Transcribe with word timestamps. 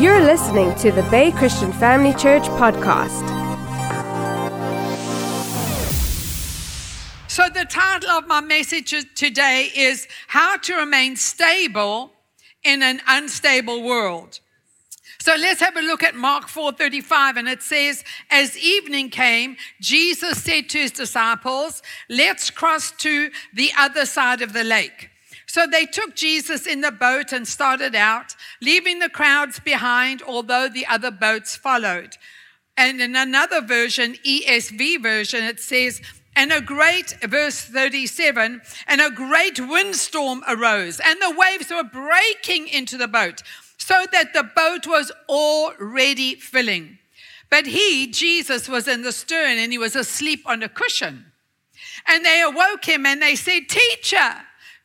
You're 0.00 0.22
listening 0.22 0.74
to 0.76 0.90
the 0.90 1.02
Bay 1.10 1.30
Christian 1.30 1.74
Family 1.74 2.14
Church 2.14 2.44
podcast. 2.44 3.20
So, 7.28 7.50
the 7.50 7.66
title 7.66 8.08
of 8.08 8.26
my 8.26 8.40
message 8.40 8.94
today 9.14 9.70
is 9.76 10.08
How 10.28 10.56
to 10.56 10.76
Remain 10.76 11.16
Stable 11.16 12.12
in 12.64 12.82
an 12.82 13.02
Unstable 13.06 13.82
World. 13.82 14.40
So 15.18 15.34
let's 15.38 15.60
have 15.60 15.76
a 15.76 15.82
look 15.82 16.02
at 16.02 16.14
Mark 16.14 16.48
4:35 16.48 17.36
and 17.36 17.46
it 17.46 17.62
says 17.62 18.02
as 18.30 18.56
evening 18.56 19.10
came 19.10 19.58
Jesus 19.82 20.42
said 20.42 20.70
to 20.70 20.78
his 20.78 20.92
disciples 20.92 21.82
let's 22.08 22.48
cross 22.48 22.90
to 22.92 23.30
the 23.52 23.70
other 23.76 24.06
side 24.06 24.40
of 24.40 24.54
the 24.54 24.64
lake. 24.64 25.09
So 25.50 25.66
they 25.66 25.84
took 25.84 26.14
Jesus 26.14 26.64
in 26.64 26.80
the 26.80 26.92
boat 26.92 27.32
and 27.32 27.44
started 27.44 27.96
out 27.96 28.36
leaving 28.62 29.00
the 29.00 29.08
crowds 29.08 29.58
behind 29.58 30.22
although 30.22 30.68
the 30.68 30.86
other 30.86 31.10
boats 31.10 31.56
followed. 31.56 32.16
And 32.76 33.00
in 33.00 33.16
another 33.16 33.60
version 33.60 34.14
ESV 34.24 35.02
version 35.02 35.42
it 35.42 35.58
says 35.58 36.00
and 36.36 36.52
a 36.52 36.60
great, 36.60 37.16
verse 37.24 37.62
37, 37.62 38.62
and 38.86 39.00
a 39.00 39.10
great 39.10 39.58
windstorm 39.58 40.44
arose, 40.46 41.00
and 41.00 41.20
the 41.20 41.34
waves 41.36 41.68
were 41.68 41.82
breaking 41.82 42.68
into 42.68 42.96
the 42.96 43.08
boat, 43.08 43.42
so 43.76 44.06
that 44.12 44.32
the 44.32 44.44
boat 44.44 44.86
was 44.86 45.10
already 45.28 46.36
filling. 46.36 46.98
But 47.50 47.66
he, 47.66 48.06
Jesus, 48.06 48.68
was 48.68 48.86
in 48.86 49.02
the 49.02 49.10
stern 49.10 49.58
and 49.58 49.72
he 49.72 49.78
was 49.78 49.96
asleep 49.96 50.44
on 50.46 50.62
a 50.62 50.68
cushion. 50.68 51.32
And 52.06 52.24
they 52.24 52.40
awoke 52.40 52.84
him 52.84 53.04
and 53.04 53.20
they 53.20 53.34
said, 53.34 53.68
Teacher, 53.68 54.36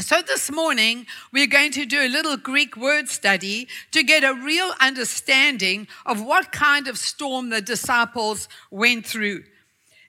So, 0.00 0.22
this 0.22 0.50
morning, 0.50 1.06
we're 1.32 1.46
going 1.46 1.70
to 1.72 1.86
do 1.86 2.00
a 2.00 2.08
little 2.08 2.36
Greek 2.36 2.76
word 2.76 3.08
study 3.08 3.68
to 3.92 4.02
get 4.02 4.24
a 4.24 4.34
real 4.34 4.72
understanding 4.80 5.86
of 6.04 6.20
what 6.20 6.50
kind 6.50 6.88
of 6.88 6.98
storm 6.98 7.50
the 7.50 7.62
disciples 7.62 8.48
went 8.72 9.06
through. 9.06 9.44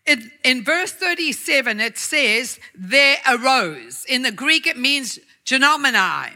It, 0.08 0.20
in 0.44 0.64
verse 0.64 0.92
37, 0.92 1.80
it 1.80 2.00
says, 2.00 2.60
There 2.74 3.18
arose. 3.28 4.06
In 4.10 4.24
the 4.24 4.32
Greek, 4.32 4.66
it 4.66 4.78
means 4.78 5.20
genomenai 5.46 6.34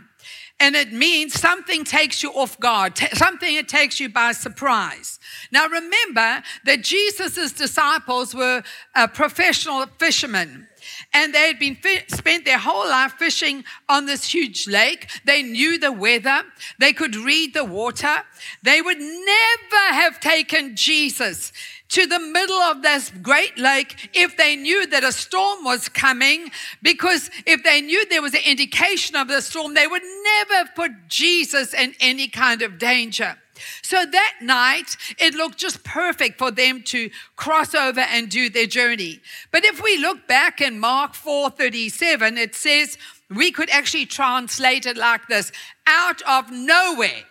and 0.60 0.76
it 0.76 0.92
means 0.92 1.40
something 1.40 1.84
takes 1.84 2.22
you 2.22 2.32
off 2.32 2.60
guard, 2.60 2.96
t- 2.96 3.08
something 3.14 3.56
that 3.56 3.68
takes 3.68 4.00
you 4.00 4.10
by 4.10 4.34
surprise. 4.34 5.20
Now 5.52 5.68
remember 5.68 6.44
that 6.66 6.84
Jesus' 6.84 7.54
disciples 7.54 8.36
were 8.36 8.64
uh, 8.94 9.08
professional 9.08 9.86
fishermen. 9.98 10.68
And 11.14 11.34
they 11.34 11.48
had 11.48 11.60
been 11.60 11.76
fi- 11.76 12.06
spent 12.08 12.46
their 12.46 12.58
whole 12.58 12.88
life 12.88 13.14
fishing 13.14 13.64
on 13.88 14.06
this 14.06 14.26
huge 14.34 14.68
lake. 14.68 15.10
They 15.26 15.44
knew 15.44 15.78
the 15.78 15.92
weather. 15.92 16.44
They 16.80 16.94
could 16.94 17.16
read 17.16 17.54
the 17.54 17.66
water. 17.66 18.24
They 18.64 18.82
would 18.82 19.00
never 19.00 19.94
have 19.94 20.20
taken 20.20 20.76
Jesus 20.76 21.52
to 21.90 22.06
the 22.06 22.20
middle 22.20 22.58
of 22.58 22.82
this 22.82 23.12
great 23.22 23.58
lake 23.58 24.10
if 24.14 24.38
they 24.38 24.56
knew 24.56 24.86
that 24.88 25.04
a 25.04 25.12
storm 25.12 25.64
was 25.64 25.90
coming, 25.90 26.52
because 26.82 27.30
if 27.46 27.64
they 27.64 27.82
knew 27.82 28.06
there 28.06 28.22
was 28.22 28.36
an 28.36 28.42
indication 28.46 29.16
of 29.16 29.28
the 29.28 29.42
storm, 29.42 29.74
they 29.74 29.88
would 29.88 30.04
never 30.04 30.54
have 30.54 30.76
put 30.76 30.92
Jesus 31.08 31.74
in 31.74 31.96
any 32.00 32.28
kind 32.28 32.62
of 32.62 32.78
danger. 32.78 33.38
So 33.82 34.06
that 34.06 34.36
night, 34.42 34.98
it 35.18 35.34
looked 35.34 35.58
just 35.58 35.84
perfect 35.84 36.38
for 36.38 36.52
them 36.52 36.84
to 36.84 37.10
cross 37.36 37.74
over 37.76 38.02
and 38.02 38.30
do 38.30 38.50
their 38.50 38.68
journey. 38.68 39.22
But 39.52 39.66
if 39.66 39.82
we 39.82 39.98
look 39.98 40.28
back 40.28 40.62
in 40.62 40.80
Mark 40.80 41.14
4:37, 41.14 42.38
it 42.38 42.56
says 42.56 42.98
we 43.30 43.52
could 43.52 43.70
actually 43.70 44.06
translate 44.06 44.86
it 44.86 44.98
like 44.98 45.28
this: 45.28 45.52
out 45.86 46.22
of 46.24 46.52
nowhere, 46.52 47.24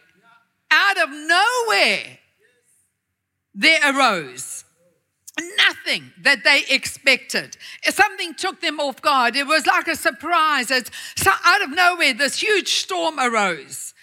out 0.71 0.99
of 0.99 1.11
nowhere, 1.11 2.19
there 3.55 3.81
arose 3.84 4.65
nothing 5.56 6.12
that 6.22 6.44
they 6.44 6.65
expected. 6.69 7.56
Something 7.84 8.34
took 8.34 8.61
them 8.61 8.81
off 8.81 9.00
guard. 9.00 9.37
It 9.37 9.47
was 9.47 9.67
like 9.67 9.88
a 9.88 9.97
surprise. 9.97 10.69
So 11.17 11.31
out 11.44 11.62
of 11.62 11.71
nowhere, 11.71 12.15
this 12.15 12.41
huge 12.41 12.69
storm 12.69 13.19
arose. 13.19 13.94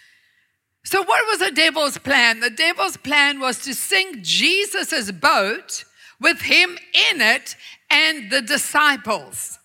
So, 0.85 1.01
what 1.01 1.25
was 1.27 1.39
the 1.39 1.51
devil's 1.51 1.97
plan? 1.97 2.41
The 2.41 2.51
devil's 2.51 2.95
plan 2.95 3.39
was 3.39 3.57
to 3.63 3.73
sink 3.73 4.21
Jesus' 4.21 5.11
boat 5.11 5.83
with 6.21 6.41
him 6.41 6.77
in 7.11 7.21
it 7.21 7.55
and 7.89 8.31
the 8.31 8.43
disciples. 8.43 9.57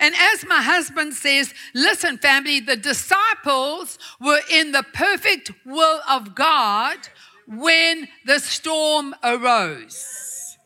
And 0.00 0.16
as 0.16 0.44
my 0.44 0.60
husband 0.60 1.14
says, 1.14 1.54
listen, 1.74 2.18
family, 2.18 2.58
the 2.58 2.76
disciples 2.76 3.98
were 4.20 4.40
in 4.50 4.72
the 4.72 4.82
perfect 4.92 5.52
will 5.64 6.00
of 6.10 6.34
God 6.34 6.98
when 7.46 8.08
the 8.26 8.40
storm 8.40 9.14
arose. 9.22 10.58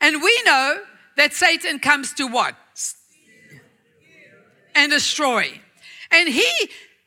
And 0.00 0.20
we 0.20 0.42
know 0.44 0.78
that 1.16 1.32
Satan 1.32 1.78
comes 1.78 2.12
to 2.14 2.26
what? 2.26 2.56
And 4.74 4.90
destroy. 4.90 5.60
And 6.10 6.28
he 6.28 6.52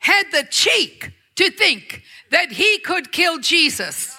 had 0.00 0.30
the 0.32 0.46
cheek 0.50 1.12
to 1.36 1.50
think 1.50 2.02
that 2.30 2.52
he 2.52 2.78
could 2.78 3.12
kill 3.12 3.38
Jesus. 3.38 4.16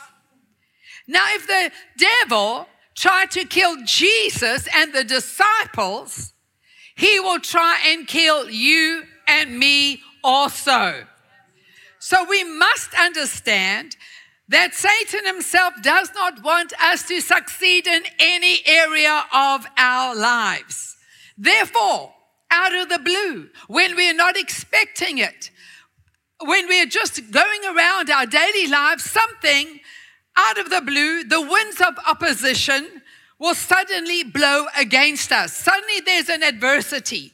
Now, 1.07 1.25
if 1.29 1.47
the 1.47 1.71
devil 1.97 2.67
tried 2.95 3.31
to 3.31 3.45
kill 3.45 3.77
Jesus 3.85 4.67
and 4.73 4.93
the 4.93 5.03
disciples, 5.03 6.33
he 6.95 7.19
will 7.19 7.39
try 7.39 7.79
and 7.85 8.07
kill 8.07 8.49
you 8.49 9.03
and 9.27 9.59
me 9.59 10.01
also. 10.23 11.05
So 11.99 12.25
we 12.27 12.43
must 12.43 12.93
understand 12.93 13.95
that 14.47 14.73
Satan 14.73 15.25
himself 15.25 15.73
does 15.81 16.11
not 16.13 16.43
want 16.43 16.73
us 16.81 17.07
to 17.07 17.19
succeed 17.19 17.87
in 17.87 18.03
any 18.19 18.61
area 18.65 19.25
of 19.33 19.65
our 19.77 20.15
lives. 20.15 20.95
Therefore, 21.37 22.13
out 22.55 22.73
of 22.73 22.89
the 22.89 22.99
blue, 22.99 23.49
when 23.67 23.95
we 23.95 24.09
are 24.09 24.13
not 24.13 24.37
expecting 24.37 25.17
it, 25.17 25.51
when 26.41 26.67
we 26.67 26.81
are 26.81 26.85
just 26.85 27.31
going 27.31 27.61
around 27.65 28.09
our 28.09 28.25
daily 28.25 28.67
lives, 28.67 29.03
something 29.03 29.79
out 30.37 30.57
of 30.57 30.69
the 30.69 30.81
blue, 30.81 31.23
the 31.23 31.41
winds 31.41 31.81
of 31.81 31.95
opposition 32.07 33.01
will 33.39 33.55
suddenly 33.55 34.23
blow 34.23 34.65
against 34.77 35.31
us. 35.31 35.53
Suddenly 35.53 35.99
there's 36.05 36.29
an 36.29 36.43
adversity. 36.43 37.33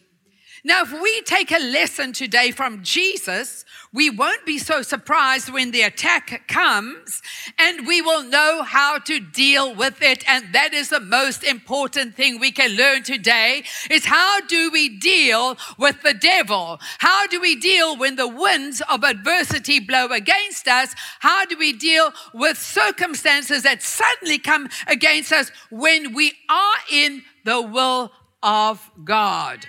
Now, 0.63 0.83
if 0.83 0.91
we 0.91 1.21
take 1.21 1.51
a 1.51 1.59
lesson 1.59 2.13
today 2.13 2.51
from 2.51 2.83
Jesus, 2.83 3.65
we 3.93 4.09
won't 4.09 4.45
be 4.45 4.57
so 4.57 4.81
surprised 4.81 5.51
when 5.51 5.71
the 5.71 5.81
attack 5.81 6.47
comes 6.47 7.21
and 7.59 7.85
we 7.85 8.01
will 8.01 8.23
know 8.23 8.63
how 8.63 8.97
to 8.99 9.19
deal 9.19 9.75
with 9.75 10.01
it. 10.01 10.23
And 10.29 10.53
that 10.53 10.73
is 10.73 10.89
the 10.89 11.01
most 11.01 11.43
important 11.43 12.15
thing 12.15 12.39
we 12.39 12.51
can 12.51 12.77
learn 12.77 13.03
today 13.03 13.63
is 13.89 14.05
how 14.05 14.39
do 14.41 14.71
we 14.71 14.87
deal 14.87 15.57
with 15.77 16.01
the 16.03 16.13
devil? 16.13 16.79
How 16.99 17.27
do 17.27 17.41
we 17.41 17.57
deal 17.57 17.97
when 17.97 18.15
the 18.15 18.29
winds 18.29 18.81
of 18.89 19.03
adversity 19.03 19.81
blow 19.81 20.07
against 20.07 20.69
us? 20.69 20.95
How 21.19 21.45
do 21.45 21.57
we 21.57 21.73
deal 21.73 22.13
with 22.33 22.57
circumstances 22.57 23.63
that 23.63 23.83
suddenly 23.83 24.39
come 24.39 24.69
against 24.87 25.33
us 25.33 25.51
when 25.69 26.13
we 26.13 26.33
are 26.49 26.75
in 26.89 27.23
the 27.43 27.61
will 27.61 28.13
of 28.41 28.89
God? 29.03 29.65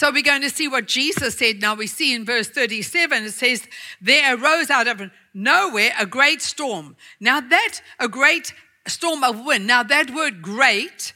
So 0.00 0.10
we're 0.10 0.22
going 0.22 0.40
to 0.40 0.48
see 0.48 0.66
what 0.66 0.86
Jesus 0.86 1.36
said. 1.36 1.60
Now 1.60 1.74
we 1.74 1.86
see 1.86 2.14
in 2.14 2.24
verse 2.24 2.48
37, 2.48 3.22
it 3.22 3.32
says, 3.32 3.68
There 4.00 4.34
arose 4.34 4.70
out 4.70 4.88
of 4.88 5.10
nowhere 5.34 5.90
a 6.00 6.06
great 6.06 6.40
storm. 6.40 6.96
Now 7.20 7.40
that, 7.40 7.82
a 7.98 8.08
great 8.08 8.54
storm 8.86 9.22
of 9.22 9.44
wind. 9.44 9.66
Now 9.66 9.82
that 9.82 10.08
word 10.08 10.40
great 10.40 11.12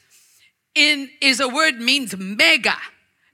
in 0.74 1.08
is 1.22 1.40
a 1.40 1.48
word 1.48 1.76
means 1.76 2.14
mega. 2.18 2.76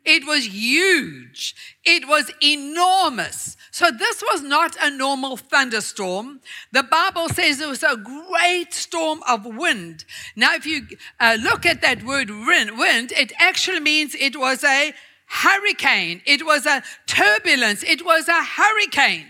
It 0.05 0.25
was 0.25 0.47
huge. 0.47 1.57
It 1.85 2.07
was 2.07 2.31
enormous. 2.41 3.57
So 3.73 3.91
this 3.91 4.23
was 4.31 4.43
not 4.43 4.77
a 4.81 4.89
normal 4.89 5.37
thunderstorm. 5.37 6.43
The 6.71 6.85
Bible 6.85 7.29
says 7.29 7.61
it 7.61 7.69
was 7.69 7.83
a 7.83 7.97
great 7.97 8.73
storm 8.73 9.21
of 9.29 9.45
wind. 9.45 10.05
Now, 10.37 10.55
if 10.55 10.65
you 10.65 10.87
uh, 11.19 11.39
look 11.43 11.67
at 11.67 11.83
that 11.83 12.05
word 12.05 12.31
wind, 12.31 13.11
it 13.11 13.33
actually 13.41 13.81
means 13.81 14.15
it 14.15 14.37
was 14.37 14.63
a 14.63 14.95
hurricane. 15.31 16.21
It 16.27 16.45
was 16.45 16.67
a 16.67 16.83
turbulence. 17.07 17.83
It 17.83 18.05
was 18.05 18.29
a 18.29 18.43
hurricane. 18.43 19.27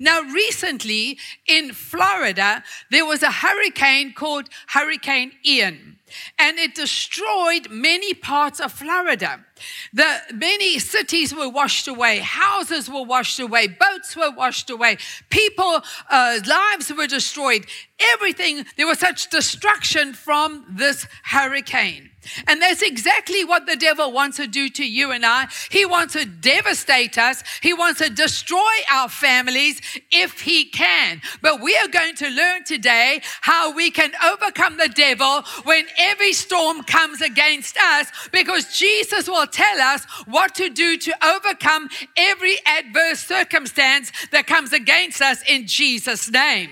Now, 0.00 0.22
recently 0.22 1.18
in 1.46 1.72
Florida, 1.72 2.62
there 2.90 3.04
was 3.04 3.22
a 3.22 3.30
hurricane 3.30 4.12
called 4.14 4.48
Hurricane 4.68 5.32
Ian, 5.44 5.98
and 6.38 6.58
it 6.58 6.74
destroyed 6.74 7.68
many 7.70 8.14
parts 8.14 8.60
of 8.60 8.72
Florida. 8.72 9.44
The 9.92 10.20
many 10.32 10.78
cities 10.78 11.34
were 11.34 11.48
washed 11.50 11.86
away, 11.86 12.18
houses 12.18 12.88
were 12.88 13.02
washed 13.02 13.40
away, 13.40 13.66
boats 13.66 14.16
were 14.16 14.30
washed 14.30 14.70
away, 14.70 14.96
people 15.28 15.82
uh, 16.08 16.40
lives 16.46 16.92
were 16.92 17.06
destroyed. 17.06 17.66
Everything 18.14 18.64
there 18.76 18.86
was 18.86 18.98
such 18.98 19.28
destruction 19.28 20.12
from 20.12 20.64
this 20.68 21.06
hurricane. 21.24 22.10
And 22.46 22.60
that's 22.60 22.82
exactly 22.82 23.44
what 23.44 23.66
the 23.66 23.76
devil 23.76 24.12
wants 24.12 24.36
to 24.36 24.46
do 24.46 24.68
to 24.70 24.86
you 24.86 25.12
and 25.12 25.24
I. 25.24 25.48
He 25.70 25.84
wants 25.84 26.12
to 26.14 26.24
devastate 26.24 27.18
us. 27.18 27.42
He 27.62 27.72
wants 27.72 28.00
to 28.00 28.10
destroy 28.10 28.60
our 28.92 29.08
families 29.08 29.80
if 30.10 30.40
he 30.40 30.64
can. 30.64 31.20
But 31.42 31.60
we 31.60 31.76
are 31.76 31.88
going 31.88 32.14
to 32.16 32.28
learn 32.28 32.64
today 32.64 33.22
how 33.40 33.74
we 33.74 33.90
can 33.90 34.12
overcome 34.24 34.76
the 34.76 34.88
devil 34.88 35.42
when 35.64 35.86
every 35.98 36.32
storm 36.32 36.82
comes 36.84 37.20
against 37.20 37.76
us 37.78 38.10
because 38.32 38.76
Jesus 38.76 39.28
will 39.28 39.46
tell 39.46 39.80
us 39.80 40.04
what 40.26 40.54
to 40.56 40.68
do 40.68 40.98
to 40.98 41.24
overcome 41.24 41.88
every 42.16 42.56
adverse 42.66 43.20
circumstance 43.20 44.12
that 44.32 44.46
comes 44.46 44.72
against 44.72 45.20
us 45.22 45.42
in 45.48 45.66
Jesus' 45.66 46.30
name. 46.30 46.70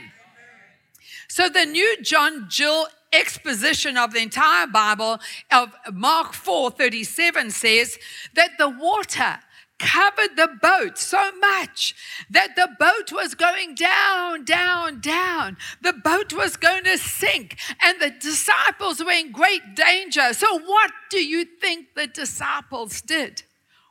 So 1.29 1.49
the 1.49 1.65
new 1.65 1.97
John 2.03 2.49
Gill 2.51 2.87
exposition 3.13 3.97
of 3.97 4.13
the 4.13 4.21
entire 4.21 4.67
Bible 4.67 5.19
of 5.51 5.73
Mark 5.93 6.33
4 6.33 6.71
37 6.71 7.51
says 7.51 7.99
that 8.35 8.51
the 8.59 8.69
water 8.69 9.39
covered 9.79 10.37
the 10.37 10.49
boat 10.61 10.99
so 10.99 11.33
much 11.39 11.95
that 12.31 12.57
the 12.57 12.69
boat 12.79 13.13
was 13.13 13.35
going 13.35 13.75
down, 13.75 14.45
down, 14.45 15.01
down. 15.01 15.57
The 15.83 15.93
boat 15.93 16.33
was 16.33 16.57
going 16.57 16.85
to 16.85 16.99
sink, 16.99 17.59
and 17.83 18.01
the 18.01 18.11
disciples 18.11 19.05
were 19.05 19.11
in 19.11 19.33
great 19.33 19.75
danger. 19.75 20.33
So, 20.33 20.59
what 20.59 20.93
do 21.11 21.19
you 21.19 21.45
think 21.45 21.95
the 21.95 22.07
disciples 22.07 23.03
did? 23.03 23.43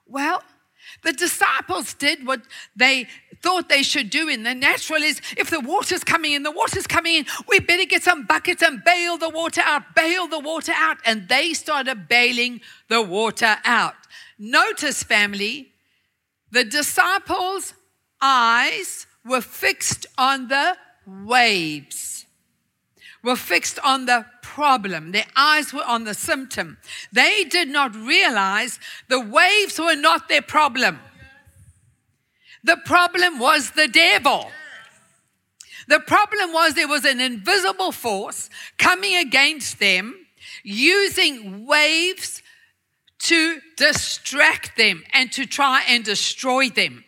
Well, 0.07 0.43
the 1.03 1.13
disciples 1.13 1.93
did 1.93 2.25
what 2.25 2.41
they 2.75 3.07
thought 3.45 3.69
they 3.69 3.83
should 3.83 4.09
do 4.09 4.27
in 4.27 4.41
the 4.41 4.55
natural 4.55 5.03
is 5.03 5.21
if 5.37 5.51
the 5.51 5.59
water's 5.59 6.03
coming 6.03 6.31
in, 6.31 6.41
the 6.41 6.51
water's 6.51 6.87
coming 6.87 7.17
in, 7.17 7.25
we 7.47 7.59
better 7.59 7.85
get 7.85 8.01
some 8.01 8.25
buckets 8.25 8.63
and 8.63 8.83
bail 8.83 9.17
the 9.17 9.29
water 9.29 9.61
out, 9.63 9.93
bail 9.95 10.27
the 10.27 10.39
water 10.39 10.73
out. 10.75 10.97
And 11.05 11.29
they 11.29 11.53
started 11.53 12.07
bailing 12.07 12.61
the 12.89 13.03
water 13.03 13.57
out. 13.63 13.93
Notice, 14.39 15.03
family, 15.03 15.69
the 16.51 16.63
disciples' 16.63 17.75
eyes 18.19 19.05
were 19.23 19.41
fixed 19.41 20.07
on 20.17 20.47
the 20.47 20.75
waves, 21.05 22.25
were 23.23 23.35
fixed 23.35 23.77
on 23.83 24.07
the 24.07 24.25
problem. 24.41 25.11
Their 25.11 25.27
eyes 25.35 25.71
were 25.71 25.85
on 25.85 26.05
the 26.05 26.15
symptom. 26.15 26.79
They 27.11 27.43
did 27.43 27.67
not 27.67 27.95
realize 27.95 28.79
the 29.07 29.19
waves 29.19 29.77
were 29.77 29.95
not 29.95 30.29
their 30.29 30.41
problem. 30.41 30.99
The 32.65 32.77
problem 32.77 33.37
was 33.37 33.71
the 33.71 33.87
devil. 33.87 34.49
The 35.87 35.99
problem 35.99 36.51
was 36.51 36.73
there 36.73 36.87
was 36.87 37.05
an 37.05 37.21
invisible 37.21 37.91
force 37.91 38.49
coming 38.79 39.15
against 39.15 39.77
them 39.79 40.15
using 40.63 41.67
waves 41.67 42.41
to 43.19 43.59
distract 43.77 44.77
them 44.77 45.03
and 45.13 45.31
to 45.33 45.45
try 45.45 45.83
and 45.87 46.03
destroy 46.03 46.69
them. 46.69 47.05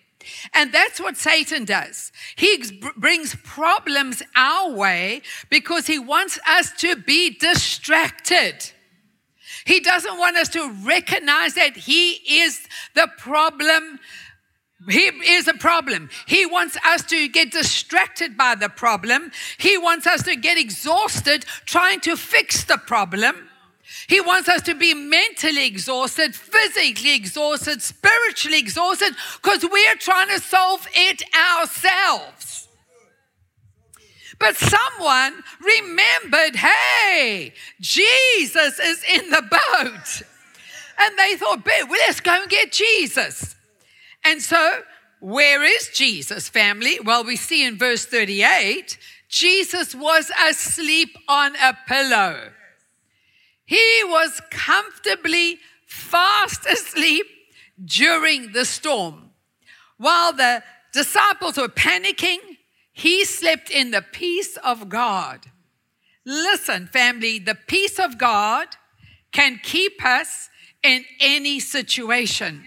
And 0.54 0.72
that's 0.72 1.00
what 1.00 1.18
Satan 1.18 1.66
does. 1.66 2.12
He 2.36 2.64
brings 2.96 3.36
problems 3.44 4.22
our 4.36 4.72
way 4.72 5.24
because 5.50 5.88
he 5.88 5.98
wants 5.98 6.38
us 6.48 6.72
to 6.82 6.98
be 6.98 7.32
distracted. 7.32 8.74
He 9.66 9.80
doesn't 9.80 10.20
want 10.20 10.38
us 10.38 10.50
to 10.50 10.72
recognize 10.84 11.56
that 11.56 11.76
he 11.76 12.14
is 12.42 12.68
the 12.94 13.10
problem. 13.18 14.00
He 14.88 15.02
is 15.02 15.48
a 15.48 15.54
problem. 15.56 16.10
He 16.28 16.46
wants 16.46 16.78
us 16.86 17.04
to 17.06 17.28
get 17.28 17.52
distracted 17.52 18.38
by 18.38 18.56
the 18.56 18.70
problem. 18.70 19.32
He 19.58 19.78
wants 19.78 20.06
us 20.06 20.24
to 20.24 20.36
get 20.36 20.58
exhausted 20.58 21.46
trying 21.66 22.00
to 22.02 22.16
fix 22.16 22.64
the 22.64 22.78
problem. 22.78 23.50
He 24.08 24.22
wants 24.22 24.48
us 24.48 24.62
to 24.64 24.76
be 24.76 24.94
mentally 24.94 25.66
exhausted, 25.66 26.36
physically 26.36 27.16
exhausted, 27.16 27.82
spiritually 27.82 28.60
exhausted, 28.60 29.16
because 29.42 29.66
we 29.70 29.88
are 29.88 29.96
trying 29.96 30.30
to 30.30 30.40
solve 30.40 30.88
it 30.94 31.24
ourselves. 31.36 32.68
But 34.40 34.56
someone 34.56 35.44
remembered 35.60 36.56
hey, 36.56 37.54
Jesus 37.82 38.80
is 38.80 39.04
in 39.12 39.30
the 39.32 39.42
boat. 39.42 40.22
And 41.00 41.18
they 41.18 41.36
thought, 41.36 41.66
let's 41.66 42.20
go 42.20 42.42
and 42.42 42.50
get 42.50 42.72
Jesus. 42.72 43.57
And 44.24 44.42
so, 44.42 44.82
where 45.20 45.64
is 45.64 45.90
Jesus, 45.94 46.50
family? 46.50 47.00
Well, 47.04 47.24
we 47.24 47.36
see 47.36 47.66
in 47.66 47.78
verse 47.78 48.06
38 48.06 48.98
Jesus 49.30 49.94
was 49.94 50.32
asleep 50.48 51.10
on 51.28 51.56
a 51.58 51.78
pillow. 51.88 52.52
He 53.66 54.02
was 54.06 54.42
comfortably 54.50 55.60
fast 55.86 56.66
asleep 56.66 57.26
during 57.84 58.54
the 58.54 58.64
storm. 58.64 59.32
While 59.98 60.34
the 60.34 60.64
disciples 60.94 61.58
were 61.58 61.68
panicking, 61.68 62.38
he 62.94 63.26
slept 63.26 63.70
in 63.70 63.92
the 63.92 64.02
peace 64.02 64.58
of 64.58 64.88
God. 64.88 65.48
Listen, 66.26 66.88
family, 66.88 67.40
the 67.40 67.56
peace 67.56 68.00
of 68.00 68.18
God 68.18 68.68
can 69.32 69.60
keep 69.62 70.04
us 70.04 70.50
in 70.82 71.04
any 71.20 71.60
situation. 71.60 72.64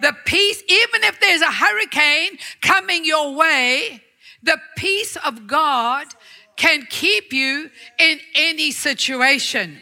The 0.00 0.14
peace, 0.24 0.62
even 0.68 1.04
if 1.04 1.20
there's 1.20 1.42
a 1.42 1.50
hurricane 1.50 2.38
coming 2.60 3.04
your 3.04 3.34
way, 3.34 4.02
the 4.42 4.58
peace 4.76 5.16
of 5.16 5.46
God 5.46 6.06
can 6.56 6.86
keep 6.88 7.32
you 7.32 7.70
in 7.98 8.20
any 8.34 8.70
situation. 8.70 9.78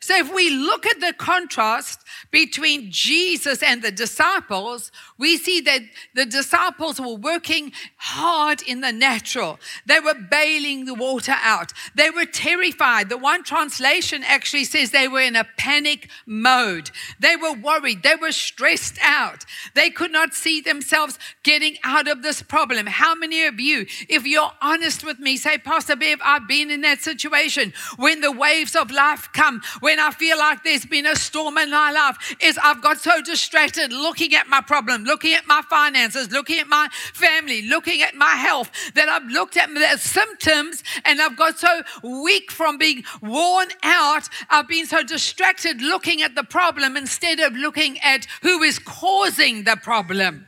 So 0.00 0.16
if 0.16 0.32
we 0.34 0.50
look 0.50 0.86
at 0.86 1.00
the 1.00 1.14
contrast 1.14 2.00
between 2.34 2.90
Jesus 2.90 3.62
and 3.62 3.80
the 3.80 3.92
disciples, 3.92 4.90
we 5.16 5.36
see 5.36 5.60
that 5.60 5.82
the 6.16 6.26
disciples 6.26 7.00
were 7.00 7.14
working 7.14 7.70
hard 7.96 8.60
in 8.60 8.80
the 8.80 8.90
natural. 8.90 9.60
They 9.86 10.00
were 10.00 10.16
bailing 10.16 10.84
the 10.84 10.94
water 10.94 11.36
out. 11.40 11.72
They 11.94 12.10
were 12.10 12.24
terrified. 12.24 13.08
The 13.08 13.18
one 13.18 13.44
translation 13.44 14.24
actually 14.24 14.64
says 14.64 14.90
they 14.90 15.06
were 15.06 15.20
in 15.20 15.36
a 15.36 15.46
panic 15.56 16.10
mode. 16.26 16.90
They 17.20 17.36
were 17.36 17.52
worried. 17.52 18.02
They 18.02 18.16
were 18.16 18.32
stressed 18.32 18.98
out. 19.00 19.44
They 19.76 19.90
could 19.90 20.10
not 20.10 20.34
see 20.34 20.60
themselves 20.60 21.20
getting 21.44 21.76
out 21.84 22.08
of 22.08 22.22
this 22.22 22.42
problem. 22.42 22.86
How 22.86 23.14
many 23.14 23.44
of 23.44 23.60
you, 23.60 23.86
if 24.08 24.26
you're 24.26 24.50
honest 24.60 25.04
with 25.04 25.20
me, 25.20 25.36
say, 25.36 25.56
Pastor 25.56 25.94
Bev, 25.94 26.18
I've 26.24 26.48
been 26.48 26.72
in 26.72 26.80
that 26.80 27.00
situation 27.00 27.72
when 27.96 28.22
the 28.22 28.32
waves 28.32 28.74
of 28.74 28.90
life 28.90 29.28
come, 29.32 29.62
when 29.78 30.00
I 30.00 30.10
feel 30.10 30.36
like 30.36 30.64
there's 30.64 30.84
been 30.84 31.06
a 31.06 31.14
storm 31.14 31.58
in 31.58 31.70
my 31.70 31.92
life, 31.92 32.16
is 32.40 32.58
I've 32.62 32.82
got 32.82 32.98
so 32.98 33.22
distracted 33.22 33.92
looking 33.92 34.34
at 34.34 34.48
my 34.48 34.60
problem, 34.60 35.04
looking 35.04 35.34
at 35.34 35.46
my 35.46 35.62
finances, 35.68 36.30
looking 36.30 36.58
at 36.58 36.68
my 36.68 36.88
family, 37.12 37.62
looking 37.62 38.02
at 38.02 38.14
my 38.14 38.30
health, 38.30 38.70
that 38.94 39.08
I've 39.08 39.28
looked 39.30 39.56
at 39.56 39.72
the 39.72 39.98
symptoms 39.98 40.82
and 41.04 41.20
I've 41.20 41.36
got 41.36 41.58
so 41.58 41.82
weak 42.02 42.50
from 42.50 42.78
being 42.78 43.04
worn 43.22 43.68
out. 43.82 44.28
I've 44.50 44.68
been 44.68 44.86
so 44.86 45.02
distracted 45.02 45.80
looking 45.80 46.22
at 46.22 46.34
the 46.34 46.44
problem 46.44 46.96
instead 46.96 47.40
of 47.40 47.54
looking 47.54 47.98
at 48.00 48.26
who 48.42 48.62
is 48.62 48.78
causing 48.78 49.64
the 49.64 49.76
problem. 49.76 50.46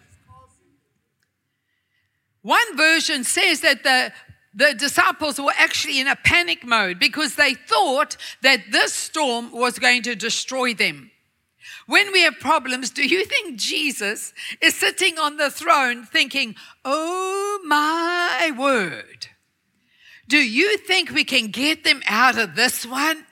One 2.42 2.76
version 2.76 3.24
says 3.24 3.60
that 3.62 3.82
the 3.82 4.12
the 4.56 4.72
disciples 4.72 5.38
were 5.38 5.52
actually 5.58 6.00
in 6.00 6.08
a 6.08 6.16
panic 6.16 6.64
mode 6.64 6.98
because 6.98 7.34
they 7.34 7.52
thought 7.52 8.16
that 8.42 8.72
this 8.72 8.94
storm 8.94 9.52
was 9.52 9.78
going 9.78 10.02
to 10.02 10.14
destroy 10.14 10.72
them. 10.72 11.10
When 11.86 12.12
we 12.12 12.22
have 12.22 12.40
problems, 12.40 12.90
do 12.90 13.06
you 13.06 13.24
think 13.24 13.58
Jesus 13.58 14.34
is 14.60 14.74
sitting 14.74 15.18
on 15.18 15.36
the 15.36 15.50
throne 15.50 16.04
thinking, 16.04 16.56
oh 16.84 17.60
my 17.64 18.52
word? 18.58 19.28
Do 20.28 20.38
you 20.38 20.78
think 20.78 21.10
we 21.10 21.22
can 21.22 21.48
get 21.48 21.84
them 21.84 22.02
out 22.06 22.36
of 22.36 22.56
this 22.56 22.84
one? 22.84 23.24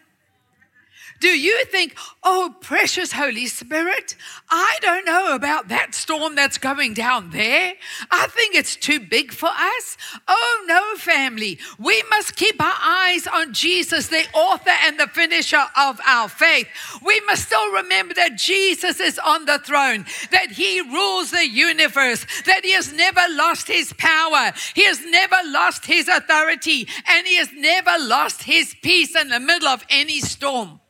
Do 1.20 1.28
you 1.28 1.64
think, 1.66 1.96
oh, 2.22 2.54
precious 2.60 3.12
Holy 3.12 3.46
Spirit, 3.46 4.16
I 4.50 4.76
don't 4.82 5.06
know 5.06 5.34
about 5.34 5.68
that 5.68 5.94
storm 5.94 6.34
that's 6.34 6.58
going 6.58 6.94
down 6.94 7.30
there. 7.30 7.74
I 8.10 8.26
think 8.26 8.54
it's 8.54 8.76
too 8.76 9.00
big 9.00 9.32
for 9.32 9.48
us. 9.48 9.96
Oh, 10.28 10.64
no, 10.66 10.96
family. 10.96 11.58
We 11.78 12.02
must 12.10 12.36
keep 12.36 12.60
our 12.60 12.76
eyes 12.78 13.26
on 13.26 13.54
Jesus, 13.54 14.08
the 14.08 14.24
author 14.34 14.72
and 14.82 14.98
the 14.98 15.06
finisher 15.06 15.64
of 15.76 16.00
our 16.06 16.28
faith. 16.28 16.68
We 17.02 17.20
must 17.20 17.46
still 17.46 17.72
remember 17.72 18.14
that 18.14 18.36
Jesus 18.36 19.00
is 19.00 19.18
on 19.18 19.46
the 19.46 19.58
throne, 19.58 20.04
that 20.30 20.52
he 20.52 20.80
rules 20.80 21.30
the 21.30 21.48
universe, 21.48 22.26
that 22.44 22.64
he 22.64 22.72
has 22.72 22.92
never 22.92 23.22
lost 23.30 23.68
his 23.68 23.92
power, 23.94 24.52
he 24.74 24.84
has 24.84 25.04
never 25.06 25.36
lost 25.46 25.86
his 25.86 26.08
authority, 26.08 26.88
and 27.06 27.26
he 27.26 27.36
has 27.36 27.50
never 27.52 27.92
lost 28.00 28.42
his 28.42 28.74
peace 28.82 29.16
in 29.16 29.28
the 29.28 29.40
middle 29.40 29.68
of 29.68 29.84
any 29.88 30.20
storm. 30.20 30.80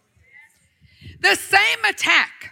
The 1.24 1.36
same 1.36 1.82
attack 1.88 2.50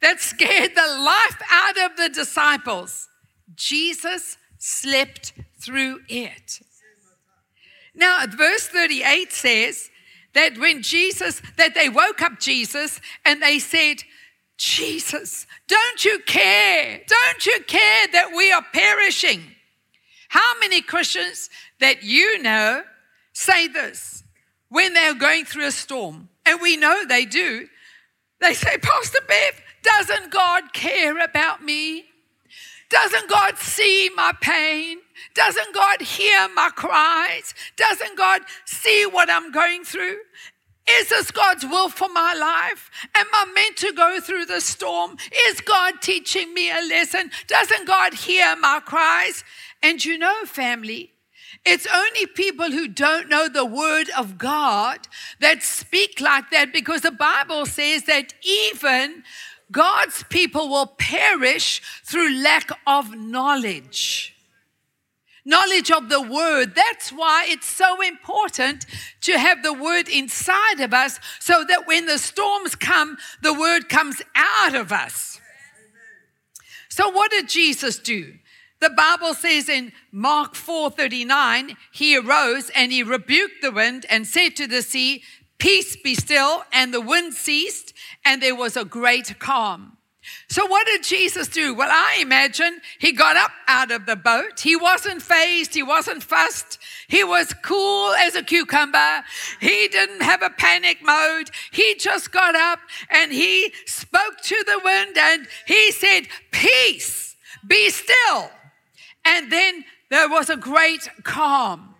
that 0.00 0.18
scared 0.18 0.74
the 0.74 0.80
life 0.80 1.42
out 1.50 1.76
of 1.76 1.98
the 1.98 2.08
disciples, 2.08 3.06
Jesus 3.54 4.38
slept 4.56 5.34
through 5.60 6.00
it. 6.08 6.60
Now, 7.94 8.24
verse 8.26 8.66
38 8.68 9.30
says 9.30 9.90
that 10.32 10.56
when 10.56 10.80
Jesus, 10.80 11.42
that 11.58 11.74
they 11.74 11.90
woke 11.90 12.22
up 12.22 12.40
Jesus 12.40 12.98
and 13.26 13.42
they 13.42 13.58
said, 13.58 13.98
Jesus, 14.56 15.46
don't 15.68 16.02
you 16.02 16.20
care? 16.26 17.02
Don't 17.06 17.44
you 17.44 17.60
care 17.66 18.06
that 18.10 18.32
we 18.34 18.52
are 18.52 18.64
perishing? 18.72 19.42
How 20.30 20.58
many 20.60 20.80
Christians 20.80 21.50
that 21.78 22.02
you 22.02 22.42
know 22.42 22.84
say 23.34 23.68
this 23.68 24.24
when 24.70 24.94
they're 24.94 25.12
going 25.12 25.44
through 25.44 25.66
a 25.66 25.70
storm? 25.72 26.30
And 26.46 26.58
we 26.62 26.78
know 26.78 27.04
they 27.04 27.26
do. 27.26 27.68
They 28.42 28.54
say, 28.54 28.76
Pastor 28.78 29.20
Bev, 29.28 29.62
doesn't 29.84 30.32
God 30.32 30.72
care 30.72 31.16
about 31.24 31.62
me? 31.62 32.06
Doesn't 32.90 33.30
God 33.30 33.56
see 33.56 34.10
my 34.16 34.32
pain? 34.40 34.98
Doesn't 35.34 35.72
God 35.72 36.02
hear 36.02 36.48
my 36.48 36.70
cries? 36.74 37.54
Doesn't 37.76 38.18
God 38.18 38.42
see 38.64 39.06
what 39.06 39.30
I'm 39.30 39.52
going 39.52 39.84
through? 39.84 40.16
Is 40.90 41.08
this 41.08 41.30
God's 41.30 41.64
will 41.64 41.88
for 41.88 42.08
my 42.08 42.34
life? 42.34 42.90
Am 43.14 43.26
I 43.32 43.50
meant 43.54 43.76
to 43.78 43.92
go 43.92 44.18
through 44.20 44.46
the 44.46 44.60
storm? 44.60 45.16
Is 45.46 45.60
God 45.60 46.02
teaching 46.02 46.52
me 46.52 46.70
a 46.70 46.82
lesson? 46.88 47.30
Doesn't 47.46 47.86
God 47.86 48.12
hear 48.12 48.56
my 48.56 48.80
cries? 48.84 49.44
And 49.82 50.04
you 50.04 50.18
know, 50.18 50.44
family, 50.44 51.11
it's 51.64 51.86
only 51.92 52.26
people 52.26 52.70
who 52.70 52.88
don't 52.88 53.28
know 53.28 53.48
the 53.48 53.64
word 53.64 54.08
of 54.18 54.36
God 54.36 55.06
that 55.40 55.62
speak 55.62 56.20
like 56.20 56.50
that 56.50 56.72
because 56.72 57.02
the 57.02 57.12
Bible 57.12 57.66
says 57.66 58.04
that 58.04 58.34
even 58.42 59.22
God's 59.70 60.24
people 60.24 60.68
will 60.68 60.86
perish 60.86 61.80
through 62.04 62.42
lack 62.42 62.70
of 62.86 63.16
knowledge. 63.16 64.34
Knowledge 65.44 65.90
of 65.90 66.08
the 66.08 66.20
word. 66.20 66.74
That's 66.74 67.10
why 67.10 67.46
it's 67.48 67.66
so 67.66 68.00
important 68.00 68.86
to 69.22 69.38
have 69.38 69.62
the 69.62 69.72
word 69.72 70.08
inside 70.08 70.80
of 70.80 70.92
us 70.92 71.18
so 71.40 71.64
that 71.68 71.86
when 71.86 72.06
the 72.06 72.18
storms 72.18 72.74
come, 72.74 73.16
the 73.42 73.54
word 73.54 73.88
comes 73.88 74.20
out 74.34 74.74
of 74.74 74.92
us. 74.92 75.40
So, 76.88 77.08
what 77.08 77.30
did 77.30 77.48
Jesus 77.48 77.98
do? 77.98 78.34
The 78.82 78.90
Bible 78.90 79.34
says 79.34 79.68
in 79.68 79.92
Mark 80.10 80.56
4:39, 80.56 81.76
he 81.92 82.16
arose 82.16 82.68
and 82.70 82.90
he 82.90 83.04
rebuked 83.04 83.62
the 83.62 83.70
wind 83.70 84.06
and 84.10 84.26
said 84.26 84.56
to 84.56 84.66
the 84.66 84.82
sea, 84.82 85.22
"Peace 85.58 85.94
be 85.94 86.16
still," 86.16 86.64
and 86.72 86.92
the 86.92 87.00
wind 87.00 87.32
ceased, 87.32 87.94
and 88.24 88.42
there 88.42 88.56
was 88.56 88.76
a 88.76 88.84
great 88.84 89.38
calm. 89.38 89.98
So, 90.48 90.66
what 90.66 90.84
did 90.88 91.04
Jesus 91.04 91.46
do? 91.46 91.74
Well, 91.74 91.90
I 91.92 92.18
imagine 92.20 92.80
he 92.98 93.12
got 93.12 93.36
up 93.36 93.52
out 93.68 93.92
of 93.92 94.06
the 94.06 94.16
boat. 94.16 94.58
He 94.58 94.74
wasn't 94.74 95.22
phased, 95.22 95.74
he 95.74 95.84
wasn't 95.84 96.24
fussed. 96.24 96.80
He 97.06 97.22
was 97.22 97.54
cool 97.62 98.12
as 98.14 98.34
a 98.34 98.42
cucumber. 98.42 99.22
He 99.60 99.86
didn't 99.86 100.22
have 100.22 100.42
a 100.42 100.50
panic 100.50 100.98
mode. 101.04 101.52
He 101.70 101.94
just 101.94 102.32
got 102.32 102.56
up 102.56 102.80
and 103.08 103.30
he 103.30 103.72
spoke 103.86 104.40
to 104.42 104.64
the 104.66 104.80
wind 104.84 105.16
and 105.16 105.46
he 105.68 105.92
said, 105.92 106.26
Peace, 106.50 107.36
be 107.64 107.88
still. 107.88 108.50
And 109.24 109.50
then 109.50 109.84
there 110.10 110.28
was 110.28 110.50
a 110.50 110.56
great 110.56 111.08
calm. 111.22 111.94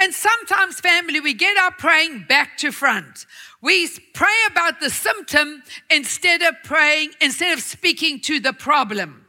And 0.00 0.14
sometimes, 0.14 0.80
family, 0.80 1.20
we 1.20 1.34
get 1.34 1.58
our 1.58 1.72
praying 1.72 2.24
back 2.28 2.56
to 2.58 2.72
front. 2.72 3.26
We 3.60 3.86
pray 4.14 4.28
about 4.50 4.80
the 4.80 4.88
symptom 4.88 5.62
instead 5.90 6.40
of 6.40 6.54
praying, 6.64 7.10
instead 7.20 7.52
of 7.52 7.62
speaking 7.62 8.20
to 8.20 8.40
the 8.40 8.54
problem. 8.54 9.26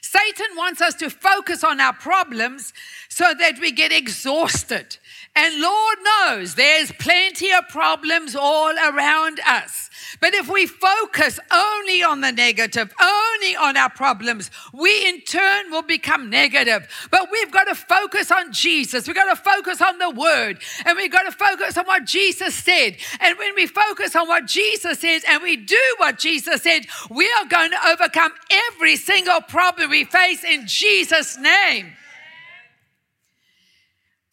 Satan 0.00 0.56
wants 0.56 0.80
us 0.80 0.94
to 0.94 1.10
focus 1.10 1.62
on 1.62 1.80
our 1.80 1.92
problems 1.92 2.72
so 3.10 3.34
that 3.38 3.58
we 3.60 3.72
get 3.72 3.92
exhausted. 3.92 4.96
And 5.40 5.60
Lord 5.60 5.98
knows 6.02 6.56
there's 6.56 6.90
plenty 6.90 7.52
of 7.52 7.68
problems 7.68 8.34
all 8.34 8.72
around 8.72 9.38
us. 9.46 9.88
But 10.20 10.34
if 10.34 10.48
we 10.48 10.66
focus 10.66 11.38
only 11.52 12.02
on 12.02 12.22
the 12.22 12.32
negative, 12.32 12.92
only 13.00 13.54
on 13.54 13.76
our 13.76 13.88
problems, 13.88 14.50
we 14.72 15.06
in 15.06 15.20
turn 15.20 15.70
will 15.70 15.82
become 15.82 16.28
negative. 16.28 16.88
But 17.12 17.28
we've 17.30 17.52
got 17.52 17.68
to 17.68 17.76
focus 17.76 18.32
on 18.32 18.52
Jesus. 18.52 19.06
We've 19.06 19.14
got 19.14 19.32
to 19.32 19.40
focus 19.40 19.80
on 19.80 19.98
the 19.98 20.10
word. 20.10 20.60
And 20.84 20.96
we've 20.96 21.12
got 21.12 21.22
to 21.22 21.30
focus 21.30 21.78
on 21.78 21.84
what 21.84 22.04
Jesus 22.04 22.56
said. 22.56 22.96
And 23.20 23.38
when 23.38 23.54
we 23.54 23.68
focus 23.68 24.16
on 24.16 24.26
what 24.26 24.46
Jesus 24.46 24.98
says 24.98 25.22
and 25.28 25.40
we 25.40 25.54
do 25.54 25.94
what 25.98 26.18
Jesus 26.18 26.62
said, 26.62 26.86
we 27.10 27.30
are 27.38 27.46
going 27.46 27.70
to 27.70 27.88
overcome 27.90 28.32
every 28.72 28.96
single 28.96 29.40
problem 29.42 29.90
we 29.90 30.02
face 30.02 30.42
in 30.42 30.66
Jesus' 30.66 31.38
name. 31.38 31.92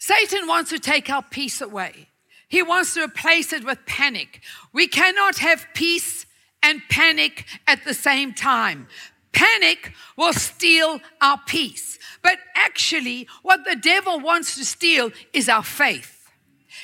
Satan 0.06 0.48
wants 0.48 0.70
to 0.70 0.78
take 0.78 1.10
our 1.10 1.24
peace 1.24 1.62
away. 1.62 2.10
He 2.48 2.62
wants 2.62 2.94
to 2.94 3.02
replace 3.02 3.52
it 3.52 3.66
with 3.66 3.88
panic. 3.88 4.40
We 4.72 4.88
cannot 4.88 5.40
have 5.40 5.66
peace 5.74 6.28
and 6.62 6.84
panic 6.92 7.46
at 7.66 7.86
the 7.86 7.96
same 7.96 8.32
time. 8.32 8.88
Panic 9.32 9.94
will 10.16 10.34
steal 10.34 11.00
our 11.22 11.40
peace. 11.48 11.98
But 12.22 12.38
actually, 12.56 13.28
what 13.42 13.66
the 13.66 13.76
devil 13.76 14.20
wants 14.20 14.54
to 14.58 14.64
steal 14.64 15.10
is 15.34 15.50
our 15.50 15.64
faith. 15.64 16.30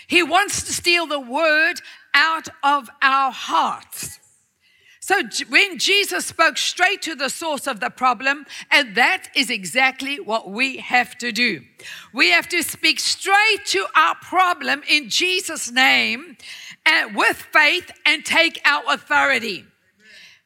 He 0.07 0.23
wants 0.23 0.63
to 0.63 0.73
steal 0.73 1.05
the 1.05 1.19
word 1.19 1.75
out 2.15 2.47
of 2.63 2.89
our 3.03 3.31
hearts. 3.31 4.17
So 5.03 5.19
when 5.49 5.79
Jesus 5.79 6.27
spoke 6.27 6.59
straight 6.59 7.01
to 7.01 7.15
the 7.15 7.29
source 7.29 7.65
of 7.65 7.79
the 7.79 7.89
problem, 7.89 8.45
and 8.69 8.93
that 8.95 9.29
is 9.35 9.49
exactly 9.49 10.19
what 10.19 10.51
we 10.51 10.77
have 10.77 11.17
to 11.17 11.31
do. 11.31 11.63
We 12.13 12.29
have 12.29 12.47
to 12.49 12.61
speak 12.61 12.99
straight 12.99 13.65
to 13.67 13.87
our 13.95 14.13
problem 14.21 14.83
in 14.87 15.09
Jesus' 15.09 15.71
name 15.71 16.37
and 16.85 17.15
with 17.15 17.37
faith 17.37 17.89
and 18.05 18.23
take 18.23 18.61
our 18.63 18.83
authority. 18.93 19.65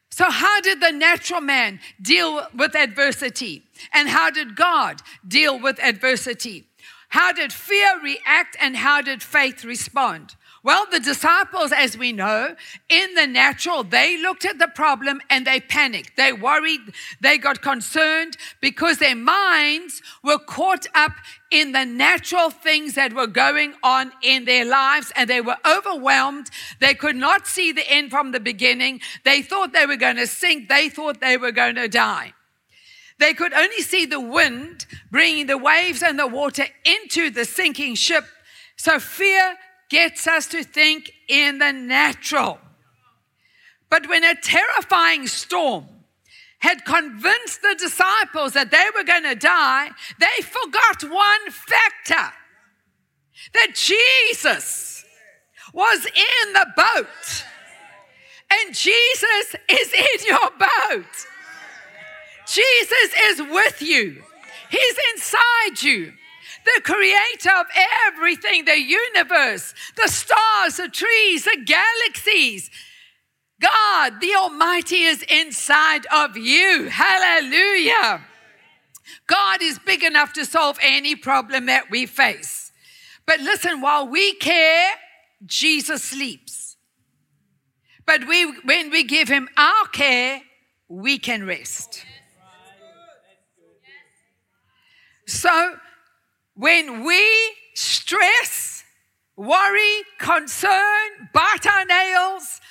So, 0.10 0.32
how 0.32 0.62
did 0.62 0.80
the 0.80 0.92
natural 0.92 1.42
man 1.42 1.82
deal 2.02 2.48
with 2.56 2.76
adversity? 2.76 3.64
And 3.92 4.08
how 4.08 4.30
did 4.30 4.56
God 4.56 5.02
deal 5.28 5.60
with 5.60 5.84
adversity? 5.84 6.64
How 7.10 7.34
did 7.34 7.52
fear 7.52 8.02
react 8.02 8.56
and 8.62 8.78
how 8.78 9.02
did 9.02 9.22
faith 9.22 9.66
respond? 9.66 10.36
Well, 10.65 10.88
the 10.91 11.00
disciples, 11.00 11.72
as 11.72 11.95
we 11.95 12.12
know, 12.12 12.55
in 12.89 13.13
the 13.13 13.27
natural, 13.27 13.84
they 13.84 14.17
looked 14.17 14.45
at 14.45 14.57
the 14.57 14.67
problem 14.67 15.22
and 15.29 15.45
they 15.45 15.60
panicked. 15.60 16.17
They 16.17 16.34
worried. 16.34 16.79
They 17.22 17.38
got 17.38 17.62
concerned 17.62 18.36
because 18.62 18.98
their 18.98 19.15
minds 19.15 20.01
were 20.24 20.39
caught 20.39 20.88
up 20.95 21.12
in 21.51 21.72
the 21.72 21.86
natural 21.86 22.50
things 22.50 22.95
that 22.95 23.13
were 23.13 23.27
going 23.27 23.75
on 23.84 24.12
in 24.24 24.45
their 24.45 24.65
lives 24.65 25.13
and 25.15 25.29
they 25.29 25.39
were 25.39 25.57
overwhelmed. 25.69 26.50
They 26.79 26.95
could 26.95 27.15
not 27.15 27.45
see 27.45 27.72
the 27.72 27.88
end 27.88 28.10
from 28.10 28.31
the 28.31 28.39
beginning. 28.39 29.01
They 29.24 29.43
thought 29.43 29.72
they 29.72 29.86
were 29.86 29.98
going 29.98 30.15
to 30.15 30.25
sink. 30.25 30.67
They 30.67 30.89
thought 30.89 31.22
they 31.22 31.38
were 31.38 31.51
going 31.51 31.75
to 31.75 31.88
die. 31.88 32.34
They 33.19 33.36
could 33.36 33.53
only 33.53 33.81
see 33.81 34.07
the 34.07 34.19
wind 34.19 34.88
bringing 35.12 35.45
the 35.45 35.60
waves 35.60 36.01
and 36.01 36.17
the 36.17 36.25
water 36.25 36.65
into 36.84 37.29
the 37.29 37.45
sinking 37.45 37.93
ship. 37.93 38.25
So 38.77 39.00
fear 39.00 39.57
gets 39.89 40.27
us 40.27 40.48
to 40.48 40.63
think 40.63 41.12
in 41.27 41.60
the 41.60 41.72
natural. 41.72 42.60
But 43.89 44.10
when 44.10 44.24
a 44.24 44.36
terrifying 44.36 45.27
storm 45.27 45.86
had 46.60 46.86
convinced 46.86 47.62
the 47.62 47.75
disciples 47.77 48.54
that 48.54 48.72
they 48.72 48.86
were 48.96 49.04
going 49.04 49.24
to 49.24 49.36
die, 49.36 49.89
they 50.20 50.44
forgot 50.44 51.04
one 51.04 51.51
factor 51.51 52.34
that 53.54 53.75
Jesus 53.75 55.06
was 55.74 56.06
in 56.06 56.54
the 56.54 56.68
boat. 56.75 57.46
And 58.51 58.75
Jesus 58.75 59.56
is 59.70 59.94
in 59.94 60.27
your 60.27 60.50
boat. 60.58 61.27
Jesus 62.48 63.13
is 63.24 63.42
with 63.42 63.82
you, 63.82 64.22
He's 64.70 64.98
inside 65.13 65.82
you. 65.82 66.13
The 66.65 66.81
creator 66.84 67.55
of 67.57 67.67
everything, 68.07 68.65
the 68.65 68.79
universe, 68.79 69.74
the 69.95 70.07
stars, 70.07 70.77
the 70.77 70.89
trees, 70.89 71.45
the 71.45 71.57
galaxies. 71.63 72.69
God, 73.62 74.19
the 74.19 74.36
Almighty, 74.36 75.03
is 75.03 75.24
inside 75.29 76.05
of 76.12 76.36
you. 76.36 76.89
Hallelujah. 76.89 78.25
God 79.27 79.62
is 79.62 79.79
big 79.79 80.03
enough 80.03 80.34
to 80.34 80.45
solve 80.45 80.77
any 80.81 81.15
problem 81.15 81.67
that 81.67 81.89
we 81.89 82.05
face. 82.05 82.72
But 83.25 83.39
listen, 83.39 83.81
while 83.81 84.07
we 84.07 84.34
care, 84.36 84.89
Jesus 85.45 86.03
sleeps. 86.03 86.77
But 88.05 88.27
we, 88.27 88.45
when 88.62 88.91
we 88.91 89.03
give 89.03 89.27
him 89.27 89.50
our 89.57 89.88
care, 89.88 90.41
we 90.88 91.17
can 91.17 91.45
rest. 91.45 92.03
So 95.27 95.75
when 96.56 97.04
we 97.04 97.30
stress, 97.74 98.84
worry, 99.36 100.04
concern, 100.20 101.30
bite 101.34 101.68
our 101.68 101.86
nails, 101.86 102.62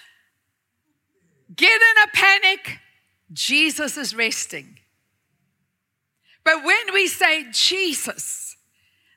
get 1.54 1.80
in 1.80 2.02
a 2.04 2.08
panic, 2.12 2.78
Jesus 3.32 3.96
is 3.96 4.14
resting. 4.14 4.78
But 6.44 6.64
when 6.64 6.92
we 6.92 7.06
say, 7.06 7.46
Jesus, 7.52 8.56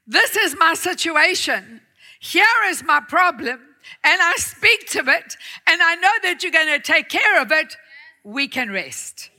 this 0.05 0.35
is 0.35 0.55
my 0.57 0.73
situation, 0.73 1.81
here 2.19 2.45
is 2.65 2.83
my 2.83 3.01
problem, 3.01 3.59
and 4.03 4.21
I 4.21 4.33
speak 4.37 4.89
to 4.89 4.99
it, 4.99 5.37
and 5.65 5.81
I 5.81 5.95
know 5.95 6.11
that 6.23 6.43
you're 6.43 6.51
going 6.51 6.67
to 6.67 6.79
take 6.79 7.09
care 7.09 7.41
of 7.41 7.51
it, 7.51 7.75
we 8.23 8.47
can 8.47 8.71
rest. 8.71 9.29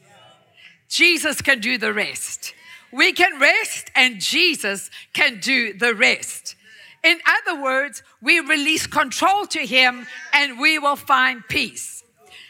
Jesus 0.88 1.42
can 1.42 1.60
do 1.60 1.76
the 1.76 1.92
rest. 1.92 2.54
We 2.92 3.12
can 3.12 3.38
rest, 3.40 3.90
and 3.94 4.20
Jesus 4.20 4.90
can 5.12 5.40
do 5.40 5.72
the 5.72 5.94
rest. 5.94 6.56
In 7.04 7.18
other 7.26 7.60
words, 7.62 8.02
we 8.20 8.40
release 8.40 8.86
control 8.86 9.46
to 9.46 9.60
Him, 9.60 10.06
and 10.32 10.58
we 10.58 10.78
will 10.78 10.96
find 10.96 11.46
peace. 11.48 11.98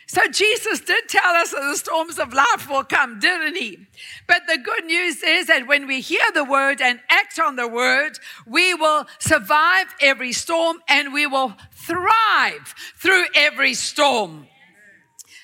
So 0.08 0.26
Jesus 0.26 0.80
did 0.80 1.06
tell 1.06 1.34
us 1.34 1.50
that 1.50 1.60
the 1.60 1.76
storms 1.76 2.18
of 2.18 2.32
life 2.32 2.66
will 2.66 2.82
come, 2.82 3.18
didn't 3.18 3.56
he? 3.56 3.86
But 4.26 4.42
the 4.48 4.56
good 4.56 4.86
news 4.86 5.22
is 5.22 5.48
that 5.48 5.66
when 5.66 5.86
we 5.86 6.00
hear 6.00 6.24
the 6.32 6.44
word 6.44 6.80
and 6.80 6.98
act 7.10 7.38
on 7.38 7.56
the 7.56 7.68
word, 7.68 8.18
we 8.46 8.72
will 8.72 9.06
survive 9.18 9.94
every 10.00 10.32
storm 10.32 10.78
and 10.88 11.12
we 11.12 11.26
will 11.26 11.52
thrive 11.72 12.74
through 12.96 13.26
every 13.34 13.74
storm. 13.74 14.46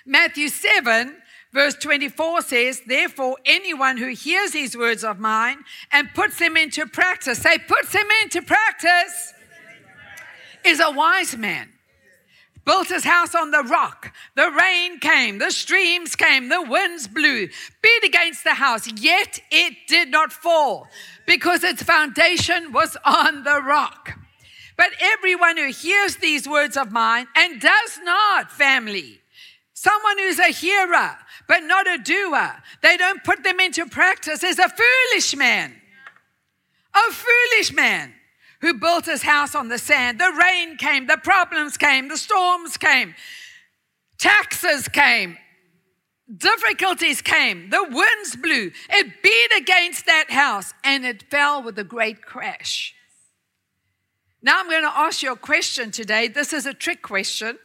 Matthew 0.07 0.49
7 0.49 1.15
Verse 1.55 1.75
24 1.75 2.43
says, 2.43 2.83
Therefore, 2.85 3.37
anyone 3.47 3.97
who 3.97 4.09
hears 4.09 4.51
these 4.51 4.77
words 4.77 5.05
of 5.05 5.21
mine 5.21 5.59
and 5.93 6.13
puts 6.13 6.41
them 6.41 6.57
into 6.57 6.85
practice, 6.85 7.39
say, 7.39 7.59
puts 7.59 7.93
them 7.93 8.09
into 8.23 8.43
practice, 8.43 9.33
is 10.65 10.81
a 10.81 10.91
wise 10.91 11.37
man 11.37 11.71
built 12.65 12.89
his 12.89 13.05
house 13.05 13.35
on 13.35 13.51
the 13.51 13.63
rock. 13.63 14.13
The 14.35 14.51
rain 14.51 14.99
came, 14.99 15.39
the 15.39 15.51
streams 15.51 16.17
came, 16.17 16.49
the 16.49 16.63
winds 16.63 17.07
blew, 17.07 17.49
beat 17.83 18.05
against 18.05 18.43
the 18.43 18.55
house, 18.55 18.91
yet 19.01 19.39
it 19.51 19.75
did 19.87 20.11
not 20.11 20.33
fall 20.33 20.89
because 21.27 21.63
its 21.63 21.83
foundation 21.83 22.73
was 22.73 22.97
on 23.05 23.45
the 23.45 23.61
rock. 23.63 24.19
But 24.77 24.93
everyone 25.01 25.57
who 25.57 25.71
hears 25.71 26.17
these 26.17 26.49
words 26.49 26.77
of 26.77 26.91
mine 26.91 27.29
and 27.37 27.61
does 27.61 28.01
not, 28.03 28.51
family, 28.51 29.21
someone 29.75 30.19
who's 30.19 30.39
a 30.39 30.51
hearer 30.51 31.19
but 31.49 31.61
not 31.61 31.87
a 31.87 31.99
doer, 31.99 32.63
they 32.83 32.97
don't 32.97 33.23
put 33.25 33.45
them 33.45 33.61
into 33.61 33.87
practice, 33.87 34.43
is 34.43 34.59
a 34.59 34.69
foolish 34.69 35.37
man. 35.37 35.75
A 36.95 37.13
foolish 37.13 37.73
man 37.73 38.15
who 38.61 38.75
built 38.75 39.05
his 39.05 39.23
house 39.23 39.55
on 39.55 39.69
the 39.69 39.79
sand. 39.79 40.19
The 40.19 40.33
rain 40.41 40.77
came, 40.77 41.07
the 41.07 41.19
problems 41.19 41.77
came, 41.77 42.09
the 42.09 42.17
storms 42.17 42.77
came, 42.77 43.15
taxes 44.17 44.89
came, 44.89 45.37
difficulties 46.35 47.21
came, 47.21 47.69
the 47.69 47.85
winds 47.91 48.37
blew. 48.37 48.71
It 48.89 49.23
beat 49.23 49.51
against 49.59 50.07
that 50.07 50.31
house 50.31 50.73
and 50.83 51.05
it 51.05 51.25
fell 51.31 51.63
with 51.63 51.79
a 51.79 51.85
great 51.85 52.23
crash. 52.23 52.95
Now 54.41 54.61
I'm 54.61 54.71
going 54.71 54.83
to 54.83 54.99
ask 54.99 55.23
you 55.23 55.33
a 55.33 55.37
question 55.37 55.91
today. 55.91 56.29
This 56.29 56.53
is 56.53 56.65
a 56.65 56.75
trick 56.75 57.03
question. 57.03 57.59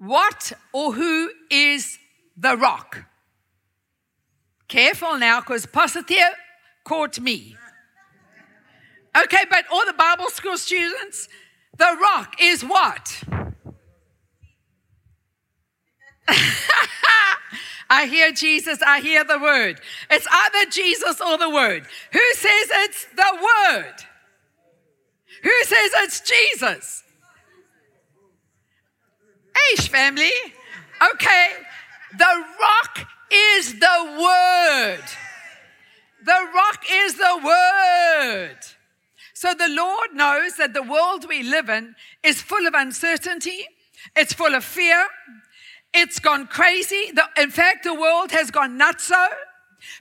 What 0.00 0.52
or 0.72 0.94
who 0.94 1.30
is 1.50 1.98
the 2.34 2.56
rock? 2.56 3.04
Careful 4.66 5.18
now, 5.18 5.40
because 5.40 5.66
Pastor 5.66 6.02
caught 6.84 7.20
me. 7.20 7.54
Okay, 9.14 9.44
but 9.50 9.66
all 9.70 9.84
the 9.84 9.92
Bible 9.92 10.30
school 10.30 10.56
students, 10.56 11.28
the 11.76 11.98
rock 12.00 12.36
is 12.40 12.64
what? 12.64 13.22
I 17.90 18.06
hear 18.06 18.32
Jesus, 18.32 18.80
I 18.80 19.00
hear 19.00 19.22
the 19.22 19.38
word. 19.38 19.82
It's 20.08 20.26
either 20.30 20.70
Jesus 20.70 21.20
or 21.20 21.36
the 21.36 21.50
word. 21.50 21.86
Who 22.12 22.32
says 22.36 22.70
it's 22.72 23.04
the 23.16 23.38
word? 23.68 23.94
Who 25.42 25.64
says 25.64 25.90
it's 25.96 26.20
Jesus? 26.20 27.04
Family. 29.88 30.32
Okay, 31.12 31.48
the 32.18 32.44
rock 32.60 33.06
is 33.32 33.78
the 33.78 34.16
word. 34.18 35.04
The 36.24 36.48
rock 36.54 36.84
is 36.90 37.14
the 37.14 37.40
word. 37.44 38.58
So 39.32 39.54
the 39.54 39.68
Lord 39.68 40.12
knows 40.12 40.56
that 40.56 40.74
the 40.74 40.82
world 40.82 41.26
we 41.28 41.42
live 41.42 41.70
in 41.70 41.94
is 42.22 42.42
full 42.42 42.66
of 42.66 42.74
uncertainty, 42.74 43.66
it's 44.14 44.32
full 44.32 44.54
of 44.54 44.64
fear, 44.64 45.06
it's 45.94 46.18
gone 46.18 46.46
crazy. 46.46 47.12
In 47.38 47.50
fact, 47.50 47.84
the 47.84 47.94
world 47.94 48.32
has 48.32 48.50
gone 48.50 48.76
nuts. 48.76 49.10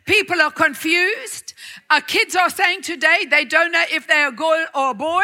People 0.05 0.41
are 0.41 0.51
confused. 0.51 1.53
Our 1.89 2.01
kids 2.01 2.35
are 2.35 2.49
saying 2.49 2.81
today 2.81 3.25
they 3.29 3.45
don't 3.45 3.71
know 3.71 3.83
if 3.91 4.07
they're 4.07 4.29
a 4.29 4.31
girl 4.31 4.65
or 4.75 4.91
a 4.91 4.93
boy. 4.93 5.23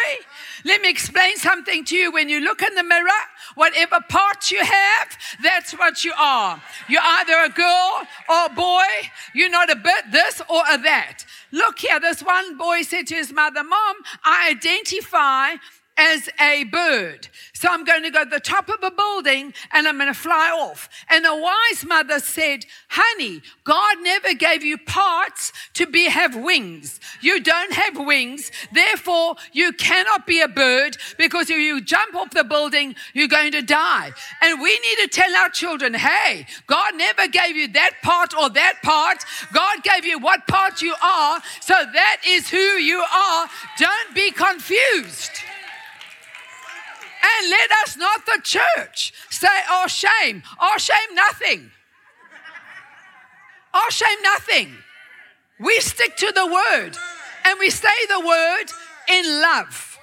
Let 0.64 0.82
me 0.82 0.90
explain 0.90 1.38
something 1.38 1.86
to 1.86 1.96
you. 1.96 2.12
When 2.12 2.30
you 2.30 2.40
look 2.40 2.62
in 2.62 2.74
the 2.76 2.84
mirror, 2.84 3.10
whatever 3.56 4.00
part 4.10 4.52
you 4.52 4.64
have, 4.64 5.18
that's 5.44 5.74
what 5.74 6.04
you 6.04 6.14
are. 6.18 6.62
You're 6.88 7.02
either 7.04 7.34
a 7.46 7.50
girl 7.50 8.02
or 8.30 8.46
a 8.46 8.56
boy. 8.56 8.86
You're 9.34 9.50
not 9.50 9.70
a 9.70 9.76
bit 9.76 10.12
this 10.12 10.42
or 10.50 10.64
a 10.72 10.78
that. 10.80 11.26
Look 11.52 11.80
here, 11.80 12.00
this 12.00 12.22
one 12.22 12.58
boy 12.58 12.82
said 12.82 13.08
to 13.08 13.16
his 13.16 13.32
mother, 13.32 13.64
Mom, 13.64 13.96
I 14.24 14.50
identify 14.50 15.56
as 15.98 16.30
a 16.42 16.66
bird. 16.66 17.28
So 17.54 17.70
I'm 17.70 17.86
going 17.86 18.04
to 18.04 18.10
go 18.10 18.24
to 18.24 18.30
the 18.30 18.40
top 18.40 18.70
of 18.70 18.84
a 18.84 18.92
building 18.92 19.54
and 19.72 19.88
I'm 19.88 19.98
going 19.98 20.14
to 20.14 20.20
fly 20.20 20.50
off. 20.50 20.90
And 21.10 21.26
a 21.26 21.36
wise 21.36 21.86
mother 21.86 22.20
said, 22.20 22.66
Honey, 22.90 23.42
God 23.64 23.98
never 24.02 24.34
gave 24.34 24.64
you 24.64 24.78
parts 24.78 25.54
to 25.76 25.88
be 25.88 26.10
have 26.10 26.36
wings. 26.36 27.00
You 27.22 27.42
don't 27.42 27.74
have 27.74 27.98
wings. 27.98 28.52
Therefore, 28.74 29.36
you 29.54 29.72
cannot 29.72 30.28
be 30.28 30.42
a 30.42 30.48
bird 30.48 30.98
because 31.18 31.50
if 31.50 31.58
you 31.58 31.82
jump 31.82 32.14
off 32.14 32.32
the 32.32 32.44
building, 32.44 32.96
you're 33.14 33.28
going 33.30 33.54
to 33.54 33.62
die. 33.62 34.12
And 34.42 34.62
we 34.62 34.80
need 34.80 34.98
to 35.04 35.08
tell 35.08 35.34
our 35.36 35.50
children, 35.50 35.94
hey, 35.94 36.46
God 36.68 36.96
never 36.96 37.28
gave 37.28 37.56
you 37.56 37.70
that 37.70 37.94
part 38.04 38.36
or 38.36 38.50
that 38.50 38.80
part. 38.84 39.24
God 39.54 39.82
gave 39.84 40.06
you 40.06 40.20
what 40.20 40.46
part 40.48 40.82
you 40.82 40.94
are. 41.02 41.40
So 41.62 41.74
that 41.74 42.18
is 42.28 42.50
who 42.50 42.58
you 42.58 42.98
are. 42.98 43.48
Don't 43.80 44.14
be 44.14 44.32
confused. 44.32 45.32
And 47.26 47.50
let 47.50 47.72
us 47.84 47.98
not, 47.98 48.26
the 48.26 48.40
church, 48.44 49.14
say, 49.30 49.48
oh, 49.70 49.88
shame. 49.88 50.44
Oh, 50.60 50.76
shame 50.78 51.16
nothing. 51.16 51.72
Oh, 53.74 53.88
shame 53.90 54.22
nothing. 54.22 54.74
We 55.60 55.80
stick 55.80 56.16
to 56.18 56.32
the 56.34 56.46
word 56.46 56.98
and 57.46 57.60
we 57.60 57.70
say 57.70 57.94
the 58.10 58.20
word 58.20 58.66
in 59.10 59.42
love 59.42 59.95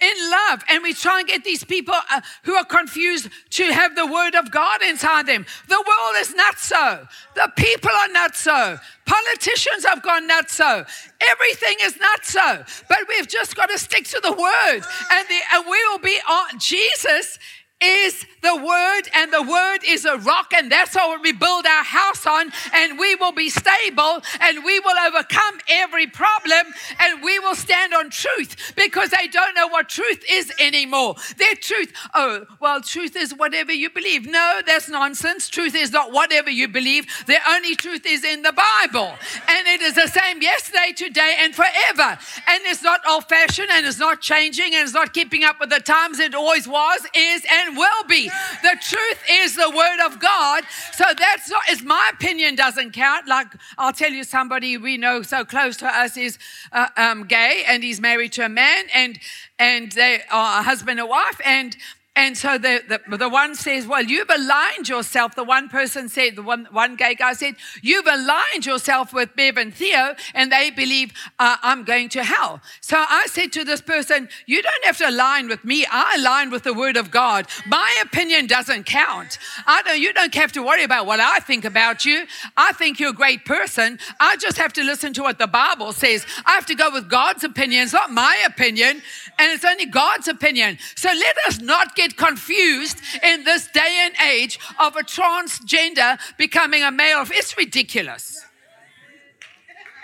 in 0.00 0.30
love. 0.30 0.62
And 0.68 0.82
we 0.82 0.94
try 0.94 1.20
and 1.20 1.28
get 1.28 1.44
these 1.44 1.64
people 1.64 1.94
uh, 1.94 2.20
who 2.44 2.54
are 2.54 2.64
confused 2.64 3.28
to 3.50 3.64
have 3.72 3.94
the 3.96 4.06
word 4.06 4.34
of 4.34 4.50
God 4.50 4.82
inside 4.82 5.26
them. 5.26 5.46
The 5.68 5.84
world 5.86 6.14
is 6.18 6.34
not 6.34 6.58
so. 6.58 7.06
The 7.34 7.52
people 7.56 7.90
are 7.90 8.08
not 8.08 8.36
so. 8.36 8.78
Politicians 9.06 9.84
have 9.84 10.02
gone 10.02 10.26
not 10.26 10.50
so. 10.50 10.84
Everything 11.20 11.76
is 11.82 11.98
not 11.98 12.24
so. 12.24 12.64
But 12.88 12.98
we've 13.08 13.28
just 13.28 13.56
got 13.56 13.70
to 13.70 13.78
stick 13.78 14.04
to 14.06 14.20
the 14.22 14.32
word. 14.32 14.82
And, 15.10 15.28
the, 15.28 15.40
and 15.54 15.64
we 15.64 15.78
will 15.90 15.98
be 15.98 16.18
on. 16.28 16.58
Jesus 16.58 17.38
is 17.82 18.26
the 18.42 18.56
word, 18.56 19.02
and 19.14 19.32
the 19.32 19.42
word 19.42 19.78
is 19.86 20.04
a 20.04 20.16
rock, 20.18 20.52
and 20.54 20.70
that's 20.70 20.94
what 20.94 21.22
we 21.22 21.32
build 21.32 21.66
our 21.66 21.84
house 21.84 22.26
on, 22.26 22.50
and 22.72 22.98
we 22.98 23.14
will 23.16 23.32
be 23.32 23.48
stable, 23.50 24.22
and 24.40 24.64
we 24.64 24.80
will 24.80 24.96
overcome 25.06 25.58
every 25.68 26.06
problem, 26.06 26.72
and 26.98 27.22
we 27.22 27.38
will 27.40 27.54
stand 27.54 27.94
on 27.94 28.10
truth 28.10 28.72
because 28.76 29.10
they 29.10 29.28
don't 29.28 29.54
know 29.54 29.68
what 29.68 29.88
truth 29.88 30.24
is 30.30 30.52
anymore. 30.60 31.16
Their 31.36 31.54
truth, 31.54 31.92
oh, 32.14 32.46
well, 32.60 32.80
truth 32.80 33.16
is 33.16 33.34
whatever 33.34 33.72
you 33.72 33.90
believe. 33.90 34.26
No, 34.26 34.60
that's 34.66 34.88
nonsense. 34.88 35.48
Truth 35.48 35.74
is 35.74 35.92
not 35.92 36.12
whatever 36.12 36.50
you 36.50 36.68
believe. 36.68 37.06
The 37.26 37.38
only 37.48 37.74
truth 37.74 38.06
is 38.06 38.24
in 38.24 38.42
the 38.42 38.52
Bible, 38.52 39.12
and 39.48 39.66
it 39.66 39.82
is 39.82 39.94
the 39.94 40.08
same 40.08 40.42
yesterday, 40.42 40.92
today, 40.96 41.36
and 41.40 41.54
forever. 41.54 42.18
And 42.46 42.62
it's 42.66 42.82
not 42.82 43.00
old 43.08 43.28
fashioned, 43.28 43.68
and 43.70 43.86
it's 43.86 43.98
not 43.98 44.20
changing, 44.20 44.74
and 44.74 44.84
it's 44.84 44.94
not 44.94 45.12
keeping 45.12 45.44
up 45.44 45.60
with 45.60 45.70
the 45.70 45.80
times. 45.80 46.18
It 46.18 46.34
always 46.34 46.66
was, 46.66 47.06
is, 47.14 47.44
and 47.50 47.67
will 47.74 48.04
be. 48.08 48.28
The 48.62 48.76
truth 48.80 49.22
is 49.30 49.56
the 49.56 49.70
word 49.70 50.06
of 50.06 50.20
God. 50.20 50.64
So 50.92 51.04
that's 51.16 51.50
not, 51.50 51.62
as 51.70 51.82
my 51.82 52.10
opinion 52.12 52.54
doesn't 52.54 52.92
count. 52.92 53.26
Like 53.26 53.48
I'll 53.76 53.92
tell 53.92 54.10
you, 54.10 54.24
somebody 54.24 54.76
we 54.76 54.96
know 54.96 55.22
so 55.22 55.44
close 55.44 55.76
to 55.78 55.86
us 55.86 56.16
is 56.16 56.38
uh, 56.72 56.88
um, 56.96 57.24
gay 57.26 57.64
and 57.66 57.82
he's 57.82 58.00
married 58.00 58.32
to 58.32 58.44
a 58.44 58.48
man 58.48 58.84
and 58.94 59.18
and 59.58 59.90
they 59.92 60.22
are 60.30 60.60
a 60.60 60.62
husband 60.62 61.00
and 61.00 61.08
wife 61.08 61.40
and 61.44 61.76
and 62.18 62.36
so 62.36 62.58
the, 62.58 62.82
the, 62.88 63.16
the, 63.16 63.28
one 63.28 63.54
says, 63.54 63.86
Well, 63.86 64.02
you've 64.02 64.28
aligned 64.28 64.88
yourself. 64.88 65.36
The 65.36 65.44
one 65.44 65.68
person 65.68 66.08
said, 66.08 66.34
the 66.34 66.42
one, 66.42 66.66
one 66.72 66.96
gay 66.96 67.14
guy 67.14 67.32
said, 67.34 67.54
You've 67.80 68.08
aligned 68.08 68.66
yourself 68.66 69.12
with 69.12 69.36
Bev 69.36 69.56
and 69.56 69.72
Theo, 69.72 70.16
and 70.34 70.50
they 70.50 70.70
believe 70.70 71.12
uh, 71.38 71.58
I'm 71.62 71.84
going 71.84 72.08
to 72.08 72.24
hell. 72.24 72.60
So 72.80 72.96
I 72.98 73.28
said 73.28 73.52
to 73.52 73.62
this 73.62 73.80
person, 73.80 74.28
You 74.46 74.62
don't 74.62 74.84
have 74.84 74.96
to 74.98 75.08
align 75.08 75.46
with 75.46 75.64
me. 75.64 75.86
I 75.88 76.16
align 76.18 76.50
with 76.50 76.64
the 76.64 76.74
word 76.74 76.96
of 76.96 77.12
God. 77.12 77.46
My 77.68 77.88
opinion 78.02 78.48
doesn't 78.48 78.82
count. 78.82 79.38
I 79.64 79.82
don't, 79.82 80.00
you 80.00 80.12
don't 80.12 80.34
have 80.34 80.50
to 80.52 80.62
worry 80.66 80.82
about 80.82 81.06
what 81.06 81.20
I 81.20 81.38
think 81.38 81.64
about 81.64 82.04
you. 82.04 82.26
I 82.56 82.72
think 82.72 82.98
you're 82.98 83.10
a 83.10 83.14
great 83.14 83.44
person. 83.44 84.00
I 84.18 84.34
just 84.38 84.58
have 84.58 84.72
to 84.72 84.82
listen 84.82 85.12
to 85.12 85.22
what 85.22 85.38
the 85.38 85.46
Bible 85.46 85.92
says. 85.92 86.26
I 86.44 86.54
have 86.56 86.66
to 86.66 86.74
go 86.74 86.90
with 86.90 87.08
God's 87.08 87.44
opinion. 87.44 87.84
It's 87.84 87.92
not 87.92 88.10
my 88.10 88.36
opinion, 88.44 89.02
and 89.38 89.52
it's 89.52 89.64
only 89.64 89.86
God's 89.86 90.26
opinion. 90.26 90.78
So 90.96 91.10
let 91.10 91.36
us 91.46 91.60
not 91.60 91.94
get 91.94 92.07
get 92.08 92.16
confused 92.16 93.00
in 93.22 93.44
this 93.44 93.68
day 93.68 94.06
and 94.06 94.14
age 94.30 94.58
of 94.78 94.96
a 94.96 95.02
transgender 95.02 96.18
becoming 96.36 96.82
a 96.82 96.90
male. 96.90 97.24
It's 97.30 97.56
ridiculous. 97.56 98.44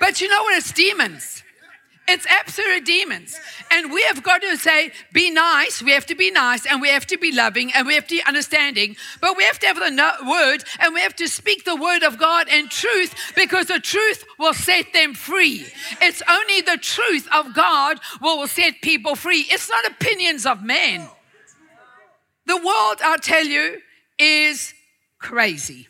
But 0.01 0.21
you 0.21 0.29
know 0.29 0.43
what? 0.43 0.57
It's 0.59 0.73
demons. 0.73 1.43
It's 2.07 2.27
absolute 2.27 2.85
demons. 2.85 3.41
And 3.71 3.91
we 3.91 4.03
have 4.03 4.23
got 4.23 4.43
to 4.43 4.59
say, 4.59 4.93
be 5.15 5.31
nice. 5.31 5.83
We 5.83 5.93
have 5.93 6.05
to 6.07 6.15
be 6.15 6.31
nice 6.31 6.67
and 6.67 6.83
we 6.83 6.91
have 6.91 7.07
to 7.07 7.17
be 7.17 7.33
loving 7.33 7.73
and 7.73 7.87
we 7.87 7.95
have 7.95 8.07
to 8.09 8.17
be 8.17 8.23
understanding. 8.25 8.97
But 9.23 9.39
we 9.39 9.45
have 9.45 9.59
to 9.61 9.67
have 9.67 9.77
the 9.77 10.29
word 10.29 10.65
and 10.81 10.93
we 10.93 11.01
have 11.01 11.17
to 11.17 11.29
speak 11.29 11.65
the 11.65 11.75
word 11.75 12.03
of 12.03 12.19
God 12.19 12.49
and 12.51 12.71
truth 12.71 13.15
because 13.35 13.69
the 13.69 13.81
truth 13.81 14.23
will 14.39 14.53
set 14.53 14.93
them 14.93 15.15
free. 15.15 15.65
It's 16.03 16.23
only 16.29 16.61
the 16.61 16.77
truth 16.77 17.27
of 17.33 17.55
God 17.55 18.01
will 18.21 18.47
set 18.49 18.83
people 18.83 19.15
free. 19.15 19.47
It's 19.49 19.71
not 19.71 19.87
opinions 19.87 20.45
of 20.45 20.63
men. 20.63 21.09
The 22.47 22.57
world, 22.57 22.99
I'll 23.03 23.19
tell 23.19 23.45
you, 23.45 23.81
is 24.19 24.75
crazy. 25.19 25.89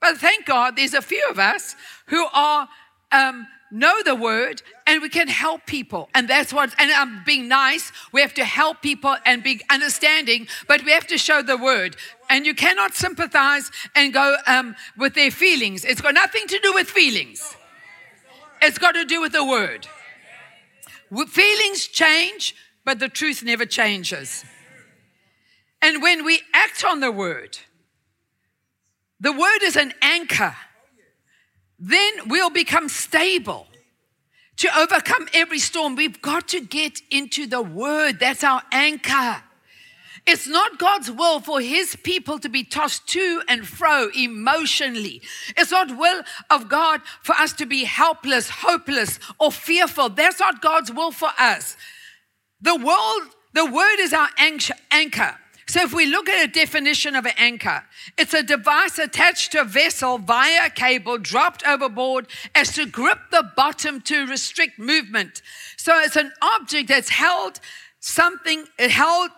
But 0.00 0.18
thank 0.18 0.46
God 0.46 0.76
there's 0.76 0.94
a 0.94 1.02
few 1.02 1.26
of 1.30 1.38
us 1.38 1.76
who 2.06 2.26
are 2.32 2.68
um, 3.12 3.46
know 3.70 4.02
the 4.02 4.14
word 4.14 4.62
and 4.86 5.02
we 5.02 5.08
can 5.08 5.28
help 5.28 5.66
people. 5.66 6.08
And 6.14 6.28
that's 6.28 6.52
what, 6.52 6.74
and 6.78 6.92
I'm 6.92 7.24
being 7.24 7.48
nice. 7.48 7.90
We 8.12 8.20
have 8.20 8.34
to 8.34 8.44
help 8.44 8.82
people 8.82 9.16
and 9.26 9.42
be 9.42 9.60
understanding, 9.70 10.46
but 10.68 10.84
we 10.84 10.92
have 10.92 11.06
to 11.08 11.18
show 11.18 11.42
the 11.42 11.56
word. 11.56 11.96
And 12.30 12.46
you 12.46 12.54
cannot 12.54 12.94
sympathize 12.94 13.70
and 13.94 14.12
go 14.12 14.36
um, 14.46 14.76
with 14.96 15.14
their 15.14 15.30
feelings. 15.30 15.84
It's 15.84 16.00
got 16.00 16.14
nothing 16.14 16.46
to 16.48 16.58
do 16.60 16.72
with 16.72 16.88
feelings, 16.88 17.56
it's 18.62 18.78
got 18.78 18.92
to 18.92 19.04
do 19.04 19.20
with 19.20 19.32
the 19.32 19.44
word. 19.44 19.88
Feelings 21.28 21.86
change, 21.86 22.54
but 22.84 22.98
the 22.98 23.08
truth 23.08 23.42
never 23.42 23.66
changes. 23.66 24.44
And 25.84 26.00
when 26.00 26.24
we 26.24 26.40
act 26.54 26.82
on 26.82 27.00
the 27.00 27.12
word, 27.12 27.58
the 29.20 29.32
word 29.32 29.62
is 29.62 29.76
an 29.76 29.92
anchor, 30.00 30.56
then 31.78 32.12
we'll 32.26 32.48
become 32.48 32.88
stable. 32.88 33.66
To 34.58 34.78
overcome 34.78 35.28
every 35.34 35.58
storm, 35.58 35.94
we've 35.94 36.22
got 36.22 36.48
to 36.48 36.60
get 36.62 37.02
into 37.10 37.46
the 37.46 37.60
word. 37.60 38.18
That's 38.18 38.42
our 38.42 38.62
anchor. 38.72 39.42
It's 40.26 40.46
not 40.46 40.78
God's 40.78 41.10
will 41.10 41.40
for 41.40 41.60
his 41.60 41.96
people 41.96 42.38
to 42.38 42.48
be 42.48 42.64
tossed 42.64 43.06
to 43.08 43.42
and 43.46 43.68
fro 43.68 44.08
emotionally. 44.16 45.20
It's 45.54 45.70
not 45.70 45.98
will 45.98 46.22
of 46.48 46.70
God 46.70 47.02
for 47.22 47.34
us 47.34 47.52
to 47.54 47.66
be 47.66 47.84
helpless, 47.84 48.48
hopeless, 48.48 49.18
or 49.38 49.52
fearful. 49.52 50.08
That's 50.08 50.40
not 50.40 50.62
God's 50.62 50.90
will 50.90 51.12
for 51.12 51.28
us. 51.38 51.76
The 52.62 52.74
world, 52.74 53.34
the 53.52 53.66
word 53.66 54.00
is 54.00 54.14
our 54.14 54.30
anchor. 54.90 55.36
So, 55.66 55.82
if 55.82 55.94
we 55.94 56.06
look 56.06 56.28
at 56.28 56.48
a 56.48 56.50
definition 56.50 57.16
of 57.16 57.24
an 57.24 57.32
anchor, 57.38 57.84
it's 58.18 58.34
a 58.34 58.42
device 58.42 58.98
attached 58.98 59.52
to 59.52 59.62
a 59.62 59.64
vessel 59.64 60.18
via 60.18 60.66
a 60.66 60.70
cable 60.70 61.18
dropped 61.18 61.66
overboard 61.66 62.26
as 62.54 62.74
to 62.74 62.86
grip 62.86 63.18
the 63.30 63.50
bottom 63.56 64.00
to 64.02 64.26
restrict 64.26 64.78
movement. 64.78 65.40
So, 65.76 65.98
it's 66.00 66.16
an 66.16 66.32
object 66.42 66.88
that's 66.88 67.08
held 67.08 67.60
something, 68.00 68.66
it 68.78 68.90
held 68.90 69.30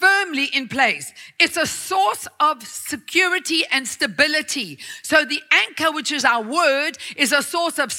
firmly 0.00 0.46
in 0.46 0.66
place. 0.66 1.12
It's 1.38 1.56
a 1.56 1.66
source 1.66 2.26
of 2.40 2.62
security 2.62 3.64
and 3.70 3.86
stability. 3.86 4.78
So 5.02 5.24
the 5.24 5.40
anchor, 5.52 5.92
which 5.92 6.10
is 6.10 6.24
our 6.24 6.42
word, 6.42 6.96
is 7.16 7.32
a 7.32 7.42
source 7.42 7.78
of 7.78 7.92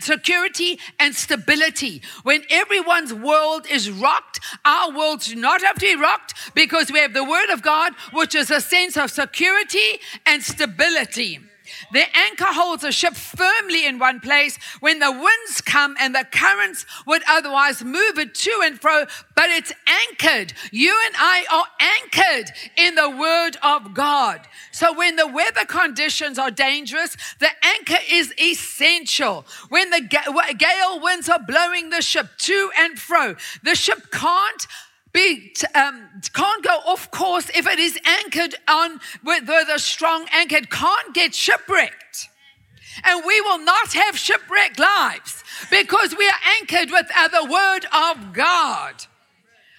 security 0.00 0.78
and 1.00 1.14
stability. 1.14 2.02
When 2.22 2.42
everyone's 2.50 3.14
world 3.14 3.66
is 3.70 3.90
rocked, 3.90 4.38
our 4.64 4.90
world 4.96 5.22
do 5.22 5.34
not 5.34 5.62
have 5.62 5.76
to 5.76 5.86
be 5.86 5.96
rocked 5.96 6.34
because 6.54 6.92
we 6.92 7.00
have 7.00 7.14
the 7.14 7.24
word 7.24 7.50
of 7.50 7.62
God, 7.62 7.94
which 8.12 8.34
is 8.34 8.50
a 8.50 8.60
sense 8.60 8.96
of 8.96 9.10
security 9.10 10.00
and 10.26 10.42
stability. 10.42 11.40
The 11.92 12.04
anchor 12.16 12.46
holds 12.46 12.84
a 12.84 12.92
ship 12.92 13.14
firmly 13.14 13.86
in 13.86 13.98
one 13.98 14.20
place 14.20 14.58
when 14.80 14.98
the 14.98 15.12
winds 15.12 15.60
come 15.60 15.96
and 15.98 16.14
the 16.14 16.26
currents 16.30 16.86
would 17.06 17.22
otherwise 17.28 17.84
move 17.84 18.18
it 18.18 18.34
to 18.34 18.60
and 18.64 18.80
fro, 18.80 19.06
but 19.34 19.50
it's 19.50 19.72
anchored. 19.86 20.52
You 20.70 20.96
and 21.06 21.14
I 21.18 21.44
are 21.52 21.66
anchored 21.80 22.52
in 22.76 22.94
the 22.94 23.10
Word 23.10 23.56
of 23.62 23.94
God. 23.94 24.46
So 24.72 24.92
when 24.92 25.16
the 25.16 25.26
weather 25.26 25.64
conditions 25.64 26.38
are 26.38 26.50
dangerous, 26.50 27.16
the 27.38 27.50
anchor 27.62 28.02
is 28.10 28.32
essential. 28.38 29.46
When 29.68 29.90
the 29.90 30.00
gale 30.00 31.00
winds 31.00 31.28
are 31.28 31.40
blowing 31.40 31.90
the 31.90 32.02
ship 32.02 32.28
to 32.38 32.70
and 32.78 32.98
fro, 32.98 33.36
the 33.62 33.74
ship 33.74 34.10
can't 34.10 34.66
be, 35.16 35.54
um, 35.74 36.08
can't 36.34 36.62
go 36.62 36.76
off 36.86 37.10
course 37.10 37.50
if 37.54 37.66
it 37.66 37.78
is 37.78 37.98
anchored 38.04 38.54
on 38.68 39.00
with, 39.24 39.48
with 39.48 39.68
a 39.74 39.78
strong 39.78 40.26
anchor. 40.30 40.60
Can't 40.70 41.14
get 41.14 41.34
shipwrecked. 41.34 42.28
And 43.02 43.24
we 43.26 43.40
will 43.40 43.58
not 43.58 43.94
have 43.94 44.16
shipwrecked 44.18 44.78
lives 44.78 45.42
because 45.70 46.14
we 46.16 46.26
are 46.28 46.40
anchored 46.60 46.90
with 46.90 47.06
uh, 47.16 47.28
the 47.28 47.50
word 47.50 47.86
of 47.92 48.32
God. 48.34 48.94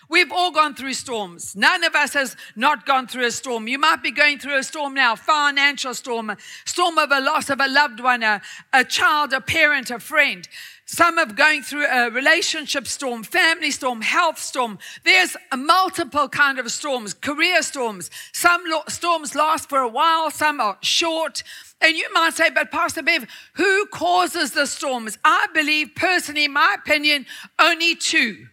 We've 0.09 0.31
all 0.31 0.51
gone 0.51 0.73
through 0.73 0.93
storms. 0.93 1.55
None 1.55 1.83
of 1.83 1.93
us 1.93 2.13
has 2.13 2.37
not 2.55 2.85
gone 2.85 3.07
through 3.07 3.25
a 3.25 3.31
storm. 3.31 3.67
You 3.67 3.77
might 3.77 4.01
be 4.01 4.11
going 4.11 4.39
through 4.39 4.57
a 4.57 4.63
storm 4.63 4.93
now, 4.93 5.15
financial 5.15 5.93
storm, 5.93 6.35
storm 6.65 6.97
of 6.97 7.11
a 7.11 7.19
loss 7.19 7.49
of 7.49 7.59
a 7.59 7.67
loved 7.67 7.99
one, 7.99 8.23
a, 8.23 8.41
a 8.71 8.85
child, 8.85 9.33
a 9.33 9.41
parent, 9.41 9.91
a 9.91 9.99
friend. 9.99 10.47
Some 10.85 11.17
of 11.17 11.35
going 11.35 11.63
through 11.63 11.85
a 11.85 12.09
relationship 12.09 12.87
storm, 12.87 13.23
family 13.23 13.71
storm, 13.71 14.01
health 14.01 14.39
storm. 14.39 14.79
There's 15.03 15.35
multiple 15.53 16.29
kind 16.29 16.59
of 16.59 16.71
storms, 16.71 17.13
career 17.13 17.61
storms. 17.61 18.09
Some 18.31 18.63
lo- 18.65 18.83
storms 18.87 19.35
last 19.35 19.67
for 19.67 19.79
a 19.79 19.89
while, 19.89 20.31
some 20.31 20.61
are 20.61 20.77
short. 20.81 21.43
And 21.81 21.97
you 21.97 22.07
might 22.13 22.35
say, 22.35 22.49
but 22.49 22.71
Pastor 22.71 23.03
Bev, 23.03 23.27
who 23.55 23.85
causes 23.87 24.51
the 24.51 24.65
storms? 24.65 25.17
I 25.25 25.47
believe, 25.53 25.89
personally, 25.93 26.45
in 26.45 26.53
my 26.53 26.77
opinion, 26.79 27.25
only 27.59 27.93
two. 27.93 28.47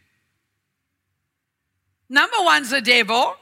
Number 2.08 2.36
one's 2.40 2.70
the 2.70 2.80
devil, 2.80 3.36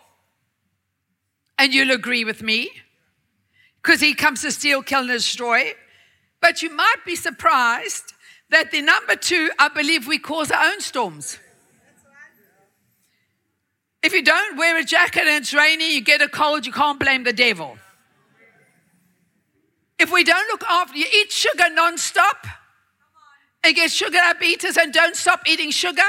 and 1.59 1.75
you'll 1.75 1.90
agree 1.90 2.25
with 2.25 2.42
me, 2.42 2.70
because 3.83 4.01
he 4.01 4.14
comes 4.14 4.42
to 4.42 4.53
steal, 4.53 4.83
kill, 4.83 5.01
and 5.01 5.09
destroy. 5.09 5.72
But 6.40 6.62
you 6.62 6.70
might 6.70 7.05
be 7.05 7.16
surprised 7.16 8.14
that 8.51 8.70
the 8.70 8.83
number 8.83 9.16
two, 9.16 9.51
I 9.59 9.68
believe 9.68 10.07
we 10.07 10.18
cause 10.18 10.51
our 10.51 10.72
own 10.72 10.81
storms. 10.81 11.38
If 14.03 14.12
you 14.12 14.22
don't 14.22 14.57
wear 14.57 14.79
a 14.79 14.85
jacket 14.85 15.22
and 15.29 15.42
it's 15.42 15.55
rainy, 15.55 15.94
you 15.94 16.01
get 16.01 16.20
a 16.20 16.29
cold, 16.29 16.66
you 16.66 16.72
can't 16.72 16.98
blame 16.98 17.22
the 17.25 17.33
devil. 17.33 17.79
If 19.98 20.11
we 20.12 20.25
don't 20.25 20.48
look 20.48 20.64
after, 20.64 20.98
you 20.98 21.07
eat 21.07 21.31
sugar 21.31 21.66
nonstop 21.77 22.44
and 23.62 23.75
get 23.77 23.92
sugar 23.92 24.18
diabetes 24.18 24.77
and 24.77 24.92
don't 24.92 25.14
stop 25.14 25.42
eating 25.46 25.70
sugar, 25.70 26.03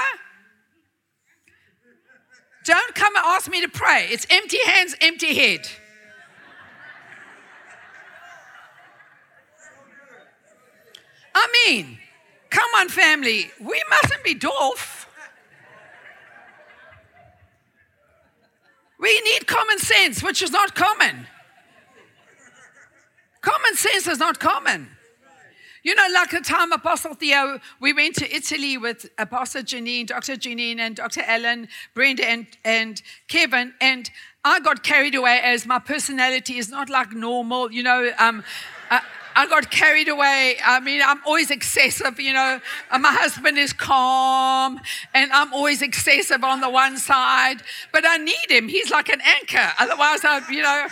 Don't 2.63 2.95
come 2.95 3.15
and 3.15 3.25
ask 3.25 3.49
me 3.49 3.61
to 3.61 3.69
pray. 3.69 4.07
It's 4.09 4.25
empty 4.29 4.59
hands, 4.65 4.95
empty 5.01 5.35
head. 5.35 5.67
I 11.35 11.47
mean, 11.67 11.97
come 12.49 12.69
on, 12.77 12.89
family. 12.89 13.51
We 13.59 13.83
mustn't 13.89 14.23
be 14.23 14.35
dwarf. 14.35 15.07
We 18.99 19.19
need 19.21 19.47
common 19.47 19.79
sense, 19.79 20.23
which 20.23 20.41
is 20.41 20.51
not 20.51 20.75
common. 20.75 21.27
Common 23.41 23.75
sense 23.75 24.07
is 24.07 24.19
not 24.19 24.39
common. 24.39 24.89
You 25.83 25.95
know, 25.95 26.07
like 26.13 26.29
the 26.29 26.39
time 26.39 26.71
Apostle 26.71 27.13
Theo, 27.13 27.59
we 27.81 27.91
went 27.91 28.15
to 28.15 28.33
Italy 28.33 28.77
with 28.77 29.09
Apostle 29.17 29.63
Janine, 29.63 30.07
Dr. 30.07 30.37
Janine, 30.37 30.79
and 30.79 30.95
Dr. 30.95 31.21
Ellen, 31.27 31.67
Brenda, 31.93 32.25
and, 32.25 32.47
and 32.63 33.01
Kevin, 33.27 33.73
and 33.81 34.09
I 34.45 34.61
got 34.61 34.81
carried 34.83 35.13
away 35.13 35.41
as 35.43 35.65
my 35.65 35.79
personality 35.79 36.57
is 36.57 36.69
not 36.69 36.89
like 36.89 37.11
normal. 37.11 37.69
You 37.69 37.83
know, 37.83 38.11
um, 38.17 38.45
I, 38.89 39.01
I 39.35 39.45
got 39.47 39.71
carried 39.71 40.07
away. 40.07 40.55
I 40.63 40.79
mean, 40.79 41.01
I'm 41.05 41.19
always 41.25 41.51
excessive, 41.51 42.17
you 42.17 42.31
know. 42.31 42.61
My 42.91 43.11
husband 43.11 43.57
is 43.57 43.73
calm, 43.73 44.79
and 45.13 45.33
I'm 45.33 45.53
always 45.53 45.81
excessive 45.81 46.45
on 46.45 46.61
the 46.61 46.69
one 46.69 46.97
side, 46.97 47.61
but 47.91 48.05
I 48.07 48.17
need 48.17 48.49
him. 48.49 48.69
He's 48.69 48.89
like 48.89 49.09
an 49.09 49.19
anchor. 49.21 49.69
Otherwise, 49.79 50.23
I, 50.23 50.41
you 50.49 50.61
know. 50.61 50.87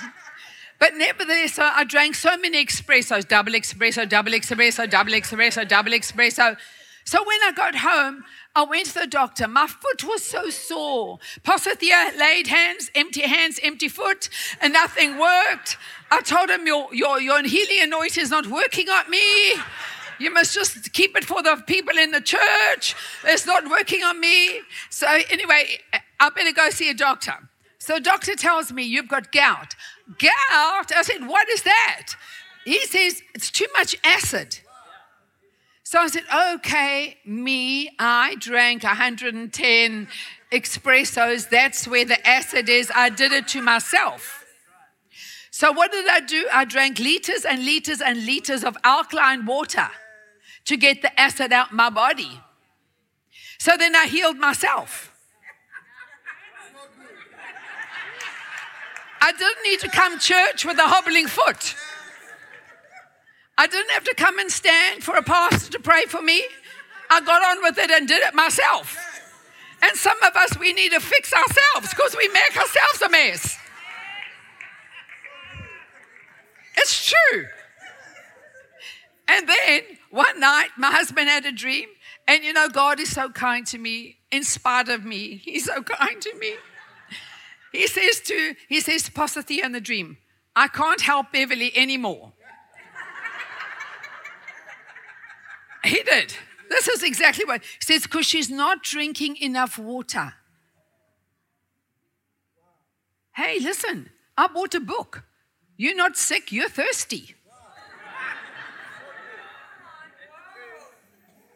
But 0.81 0.95
nevertheless, 0.95 1.59
I 1.59 1.83
drank 1.83 2.15
so 2.15 2.35
many 2.37 2.65
espressos 2.65 3.27
double 3.27 3.53
espresso, 3.53 4.09
double 4.09 4.31
espresso, 4.31 4.89
double 4.89 5.13
espresso, 5.13 5.67
double 5.67 5.91
espresso. 5.91 6.57
So 7.05 7.23
when 7.23 7.37
I 7.43 7.51
got 7.51 7.75
home, 7.75 8.23
I 8.55 8.63
went 8.63 8.87
to 8.87 8.93
the 8.95 9.05
doctor. 9.05 9.47
My 9.47 9.67
foot 9.67 10.03
was 10.03 10.25
so 10.25 10.49
sore. 10.49 11.19
Pastor 11.43 11.73
laid 11.79 12.47
hands, 12.47 12.89
empty 12.95 13.21
hands, 13.21 13.59
empty 13.61 13.89
foot, 13.89 14.27
and 14.59 14.73
nothing 14.73 15.19
worked. 15.19 15.77
I 16.09 16.21
told 16.21 16.49
him, 16.49 16.65
Your, 16.65 16.87
your, 16.91 17.21
your 17.21 17.43
healing 17.43 17.83
anointing 17.83 18.23
is 18.23 18.31
not 18.31 18.47
working 18.47 18.89
on 18.89 19.07
me. 19.07 19.53
You 20.17 20.33
must 20.33 20.51
just 20.51 20.93
keep 20.93 21.15
it 21.15 21.25
for 21.25 21.43
the 21.43 21.61
people 21.67 21.95
in 21.99 22.09
the 22.09 22.21
church. 22.21 22.95
It's 23.23 23.45
not 23.45 23.69
working 23.69 24.01
on 24.03 24.19
me. 24.19 24.61
So, 24.89 25.05
anyway, 25.29 25.77
I 26.19 26.29
better 26.31 26.53
go 26.53 26.71
see 26.71 26.89
a 26.89 26.95
doctor. 26.95 27.35
So, 27.81 27.97
doctor 27.97 28.35
tells 28.35 28.71
me, 28.71 28.83
You've 28.83 29.07
got 29.07 29.31
gout. 29.31 29.73
Gout? 30.19 30.91
I 30.95 31.01
said, 31.01 31.27
What 31.27 31.49
is 31.49 31.63
that? 31.63 32.09
He 32.63 32.79
says, 32.85 33.23
It's 33.33 33.49
too 33.49 33.65
much 33.75 33.95
acid. 34.03 34.59
So 35.81 35.97
I 35.97 36.07
said, 36.07 36.25
Okay, 36.53 37.17
me, 37.25 37.89
I 37.97 38.35
drank 38.35 38.83
110 38.83 40.07
espressos. 40.51 41.49
That's 41.49 41.87
where 41.87 42.05
the 42.05 42.25
acid 42.27 42.69
is. 42.69 42.91
I 42.93 43.09
did 43.09 43.31
it 43.31 43.47
to 43.47 43.63
myself. 43.63 44.45
So 45.49 45.71
what 45.71 45.91
did 45.91 46.07
I 46.07 46.19
do? 46.19 46.47
I 46.53 46.65
drank 46.65 46.99
liters 46.99 47.45
and 47.45 47.65
liters 47.65 47.99
and 47.99 48.27
liters 48.27 48.63
of 48.63 48.77
alkaline 48.83 49.47
water 49.47 49.89
to 50.65 50.77
get 50.77 51.01
the 51.01 51.19
acid 51.19 51.51
out 51.51 51.73
my 51.73 51.89
body. 51.89 52.41
So 53.57 53.75
then 53.75 53.95
I 53.95 54.05
healed 54.05 54.37
myself. 54.37 55.10
I 59.21 59.31
didn't 59.31 59.63
need 59.63 59.79
to 59.81 59.89
come 59.89 60.19
church 60.19 60.65
with 60.65 60.77
a 60.79 60.87
hobbling 60.87 61.27
foot. 61.27 61.75
I 63.57 63.67
didn't 63.67 63.91
have 63.91 64.03
to 64.05 64.15
come 64.15 64.39
and 64.39 64.51
stand 64.51 65.03
for 65.03 65.15
a 65.15 65.21
pastor 65.21 65.71
to 65.73 65.79
pray 65.79 66.05
for 66.05 66.21
me. 66.21 66.43
I 67.11 67.21
got 67.21 67.43
on 67.43 67.61
with 67.61 67.77
it 67.77 67.91
and 67.91 68.07
did 68.07 68.23
it 68.23 68.33
myself. 68.33 68.97
And 69.83 69.95
some 69.95 70.17
of 70.23 70.35
us, 70.35 70.57
we 70.57 70.73
need 70.73 70.91
to 70.91 70.99
fix 70.99 71.33
ourselves 71.33 71.89
because 71.89 72.15
we 72.17 72.27
make 72.29 72.57
ourselves 72.57 73.01
a 73.03 73.09
mess. 73.09 73.57
It's 76.77 77.13
true. 77.13 77.45
And 79.27 79.47
then 79.47 79.81
one 80.09 80.39
night, 80.39 80.69
my 80.77 80.91
husband 80.91 81.29
had 81.29 81.45
a 81.45 81.51
dream. 81.51 81.89
And 82.27 82.43
you 82.43 82.53
know, 82.53 82.69
God 82.69 82.99
is 82.99 83.11
so 83.11 83.29
kind 83.29 83.65
to 83.67 83.77
me, 83.77 84.17
in 84.31 84.43
spite 84.43 84.89
of 84.89 85.03
me. 85.03 85.37
He's 85.43 85.65
so 85.65 85.83
kind 85.83 86.21
to 86.21 86.33
me. 86.39 86.53
He 87.71 87.87
says 87.87 88.19
to, 88.21 88.55
he 88.67 88.81
says 88.81 89.03
to 89.03 89.11
Pastor 89.11 89.41
Theo 89.41 89.65
in 89.65 89.71
the 89.71 89.81
dream, 89.81 90.17
I 90.55 90.67
can't 90.67 91.01
help 91.01 91.31
Beverley 91.31 91.71
anymore. 91.75 92.33
he 95.83 96.03
did. 96.03 96.35
This 96.69 96.87
is 96.87 97.03
exactly 97.03 97.45
what 97.45 97.61
he 97.61 97.67
says, 97.81 98.03
because 98.03 98.25
she's 98.25 98.49
not 98.49 98.83
drinking 98.83 99.37
enough 99.37 99.77
water. 99.77 100.33
Hey, 103.33 103.59
listen, 103.59 104.09
I 104.37 104.47
bought 104.47 104.75
a 104.75 104.79
book. 104.79 105.23
You're 105.77 105.95
not 105.95 106.17
sick, 106.17 106.51
you're 106.51 106.69
thirsty. 106.69 107.35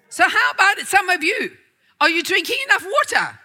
So, 0.10 0.24
how 0.30 0.52
about 0.52 0.80
some 0.88 1.10
of 1.10 1.22
you? 1.24 1.52
Are 2.00 2.10
you 2.10 2.24
drinking 2.24 2.58
enough 2.68 2.86
water? 2.86 3.40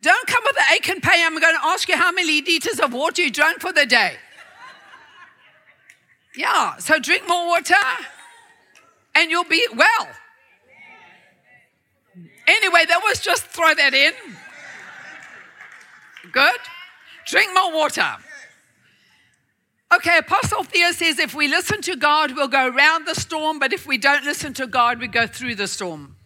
Don't 0.00 0.26
ache 0.72 0.88
and 0.88 1.02
pain. 1.02 1.20
I'm 1.24 1.38
going 1.38 1.54
to 1.54 1.66
ask 1.66 1.88
you 1.88 1.96
how 1.96 2.12
many 2.12 2.42
liters 2.42 2.80
of 2.80 2.92
water 2.92 3.22
you 3.22 3.30
drank 3.30 3.60
for 3.60 3.72
the 3.72 3.86
day. 3.86 4.14
Yeah, 6.36 6.76
so 6.78 6.98
drink 6.98 7.28
more 7.28 7.46
water 7.46 7.74
and 9.14 9.30
you'll 9.30 9.44
be 9.44 9.66
well. 9.74 10.08
Anyway, 12.46 12.84
that 12.88 13.00
was 13.04 13.20
just 13.20 13.44
throw 13.44 13.74
that 13.74 13.94
in. 13.94 14.12
Good. 16.32 16.60
Drink 17.26 17.50
more 17.54 17.72
water. 17.72 18.16
Okay, 19.94 20.18
Apostle 20.18 20.64
Theo 20.64 20.90
says 20.92 21.18
if 21.18 21.34
we 21.34 21.48
listen 21.48 21.82
to 21.82 21.96
God, 21.96 22.34
we'll 22.34 22.48
go 22.48 22.68
around 22.68 23.06
the 23.06 23.14
storm, 23.14 23.58
but 23.58 23.72
if 23.74 23.86
we 23.86 23.98
don't 23.98 24.24
listen 24.24 24.54
to 24.54 24.66
God, 24.66 24.98
we 25.00 25.06
go 25.06 25.26
through 25.26 25.54
the 25.56 25.66
storm. 25.66 26.16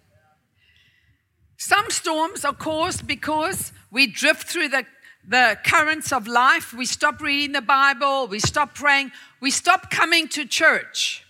Some 1.56 1.90
storms 1.90 2.44
are 2.44 2.54
caused 2.54 3.06
because 3.06 3.72
we 3.96 4.06
drift 4.06 4.46
through 4.46 4.68
the, 4.68 4.84
the 5.26 5.58
currents 5.64 6.12
of 6.12 6.28
life. 6.28 6.74
We 6.74 6.84
stop 6.84 7.18
reading 7.22 7.52
the 7.52 7.62
Bible. 7.62 8.26
We 8.26 8.40
stop 8.40 8.74
praying. 8.74 9.10
We 9.40 9.50
stop 9.50 9.90
coming 9.90 10.28
to 10.28 10.44
church. 10.44 11.24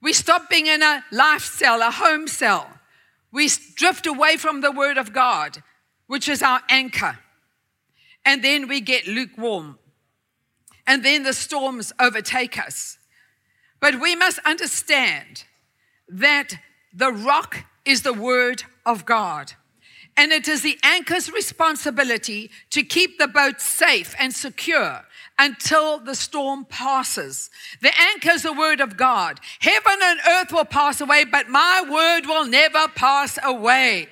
We 0.00 0.12
stop 0.12 0.50
being 0.50 0.66
in 0.66 0.82
a 0.82 1.04
life 1.12 1.44
cell, 1.44 1.80
a 1.80 1.92
home 1.92 2.26
cell. 2.26 2.68
We 3.30 3.48
drift 3.76 4.08
away 4.08 4.38
from 4.38 4.60
the 4.60 4.72
Word 4.72 4.98
of 4.98 5.12
God, 5.12 5.62
which 6.08 6.28
is 6.28 6.42
our 6.42 6.62
anchor. 6.68 7.20
And 8.24 8.42
then 8.42 8.66
we 8.66 8.80
get 8.80 9.06
lukewarm. 9.06 9.78
And 10.84 11.04
then 11.04 11.22
the 11.22 11.32
storms 11.32 11.92
overtake 12.00 12.58
us. 12.58 12.98
But 13.78 14.00
we 14.00 14.16
must 14.16 14.40
understand 14.44 15.44
that 16.08 16.54
the 16.92 17.12
rock 17.12 17.58
is 17.84 18.02
the 18.02 18.12
Word 18.12 18.64
of 18.84 19.04
God. 19.06 19.52
And 20.16 20.30
it 20.30 20.46
is 20.46 20.62
the 20.62 20.78
anchor's 20.82 21.30
responsibility 21.32 22.50
to 22.70 22.82
keep 22.82 23.18
the 23.18 23.28
boat 23.28 23.60
safe 23.60 24.14
and 24.18 24.32
secure 24.32 25.02
until 25.38 25.98
the 25.98 26.14
storm 26.14 26.66
passes. 26.66 27.50
The 27.80 27.92
anchor 27.98 28.30
is 28.30 28.42
the 28.42 28.52
word 28.52 28.80
of 28.80 28.96
God. 28.96 29.40
Heaven 29.60 29.98
and 30.02 30.20
earth 30.28 30.52
will 30.52 30.66
pass 30.66 31.00
away, 31.00 31.24
but 31.24 31.48
my 31.48 31.82
word 31.88 32.26
will 32.26 32.46
never 32.46 32.88
pass 32.88 33.38
away. 33.42 34.08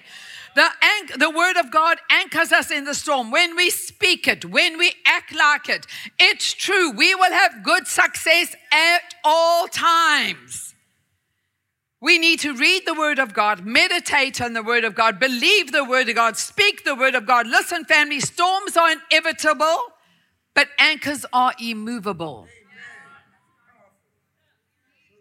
The, 0.56 0.62
anch- 0.62 1.18
the 1.18 1.30
word 1.30 1.56
of 1.56 1.70
God 1.70 1.98
anchors 2.10 2.50
us 2.50 2.70
in 2.70 2.84
the 2.84 2.94
storm. 2.94 3.30
When 3.30 3.54
we 3.54 3.70
speak 3.70 4.26
it, 4.26 4.44
when 4.44 4.78
we 4.78 4.92
act 5.06 5.34
like 5.34 5.68
it, 5.68 5.86
it's 6.18 6.52
true. 6.52 6.90
We 6.90 7.14
will 7.14 7.32
have 7.32 7.62
good 7.62 7.86
success 7.86 8.54
at 8.72 9.14
all 9.22 9.68
times. 9.68 10.69
We 12.02 12.18
need 12.18 12.40
to 12.40 12.56
read 12.56 12.86
the 12.86 12.94
Word 12.94 13.18
of 13.18 13.34
God, 13.34 13.66
meditate 13.66 14.40
on 14.40 14.54
the 14.54 14.62
Word 14.62 14.84
of 14.84 14.94
God, 14.94 15.20
believe 15.20 15.70
the 15.70 15.84
Word 15.84 16.08
of 16.08 16.14
God, 16.14 16.38
speak 16.38 16.84
the 16.84 16.94
Word 16.94 17.14
of 17.14 17.26
God. 17.26 17.46
Listen, 17.46 17.84
family, 17.84 18.20
storms 18.20 18.76
are 18.76 18.90
inevitable, 18.92 19.76
but 20.54 20.68
anchors 20.78 21.26
are 21.32 21.52
immovable. 21.62 22.46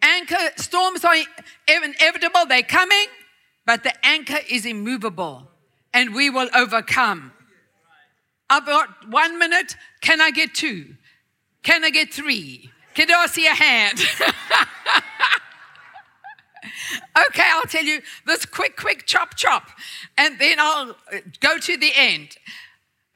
Anchor 0.01 0.37
storms 0.55 1.03
are 1.03 1.15
inevitable, 1.67 2.45
they're 2.47 2.63
coming, 2.63 3.07
but 3.65 3.83
the 3.83 3.93
anchor 4.05 4.39
is 4.49 4.65
immovable, 4.65 5.49
and 5.93 6.15
we 6.15 6.29
will 6.29 6.49
overcome. 6.55 7.33
I've 8.49 8.65
got 8.65 9.09
one 9.09 9.37
minute. 9.37 9.75
Can 10.01 10.21
I 10.21 10.31
get 10.31 10.55
two? 10.55 10.95
Can 11.61 11.83
I 11.83 11.89
get 11.89 12.13
three? 12.13 12.71
Can 12.95 13.11
I 13.11 13.27
see 13.27 13.45
a 13.45 13.53
hand? 13.53 13.99
okay, 17.27 17.49
I'll 17.53 17.63
tell 17.63 17.83
you 17.83 18.01
this 18.25 18.45
quick, 18.45 18.75
quick 18.77 19.05
chop, 19.05 19.35
chop, 19.35 19.69
and 20.17 20.39
then 20.39 20.59
I'll 20.59 20.91
uh, 21.11 21.17
go 21.39 21.57
to 21.57 21.77
the 21.77 21.91
end. 21.95 22.37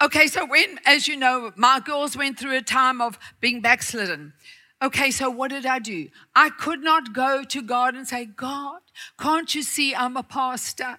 Okay, 0.01 0.27
so 0.27 0.45
when, 0.45 0.79
as 0.85 1.07
you 1.07 1.15
know, 1.15 1.53
my 1.55 1.79
girls 1.79 2.17
went 2.17 2.37
through 2.37 2.57
a 2.57 2.61
time 2.61 2.99
of 2.99 3.17
being 3.39 3.61
backslidden. 3.61 4.33
Okay, 4.81 5.11
so 5.11 5.29
what 5.29 5.49
did 5.49 5.65
I 5.65 5.79
do? 5.79 6.09
I 6.35 6.49
could 6.49 6.83
not 6.83 7.13
go 7.13 7.43
to 7.43 7.61
God 7.61 7.95
and 7.95 8.05
say, 8.05 8.25
God, 8.25 8.81
can't 9.17 9.53
you 9.55 9.63
see 9.63 9.95
I'm 9.95 10.17
a 10.17 10.23
pastor? 10.23 10.97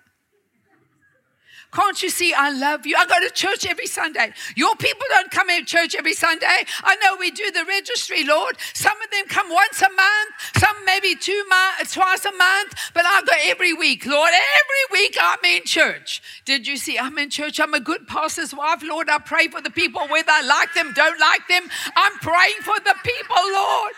Can't 1.74 2.00
you 2.02 2.08
see 2.08 2.32
I 2.32 2.50
love 2.50 2.86
you? 2.86 2.96
I 2.96 3.04
go 3.04 3.18
to 3.20 3.30
church 3.34 3.66
every 3.66 3.86
Sunday. 3.86 4.32
Your 4.54 4.76
people 4.76 5.04
don't 5.10 5.30
come 5.30 5.48
to 5.48 5.64
church 5.64 5.96
every 5.96 6.14
Sunday. 6.14 6.64
I 6.84 6.94
know 6.96 7.16
we 7.18 7.32
do 7.32 7.50
the 7.50 7.64
registry, 7.64 8.24
Lord. 8.24 8.56
Some 8.74 8.96
of 9.02 9.10
them 9.10 9.24
come 9.26 9.50
once 9.50 9.82
a 9.82 9.90
month, 9.90 10.30
some 10.56 10.76
maybe 10.86 11.16
two 11.16 11.44
months, 11.48 11.94
twice 11.94 12.24
a 12.24 12.32
month, 12.32 12.74
but 12.94 13.04
I 13.04 13.22
go 13.26 13.32
every 13.46 13.72
week, 13.72 14.06
Lord. 14.06 14.30
Every 14.30 15.00
week 15.00 15.16
I'm 15.20 15.44
in 15.44 15.64
church. 15.64 16.22
Did 16.44 16.66
you 16.66 16.76
see? 16.76 16.96
I'm 16.96 17.18
in 17.18 17.28
church. 17.28 17.58
I'm 17.58 17.74
a 17.74 17.80
good 17.80 18.06
pastor's 18.06 18.54
wife, 18.54 18.82
Lord. 18.84 19.10
I 19.10 19.18
pray 19.18 19.48
for 19.48 19.60
the 19.60 19.70
people 19.70 20.06
whether 20.08 20.30
I 20.30 20.42
like 20.42 20.72
them, 20.74 20.92
don't 20.94 21.18
like 21.18 21.48
them. 21.48 21.64
I'm 21.96 22.12
praying 22.20 22.60
for 22.62 22.78
the 22.78 22.94
people, 23.02 23.42
Lord. 23.52 23.92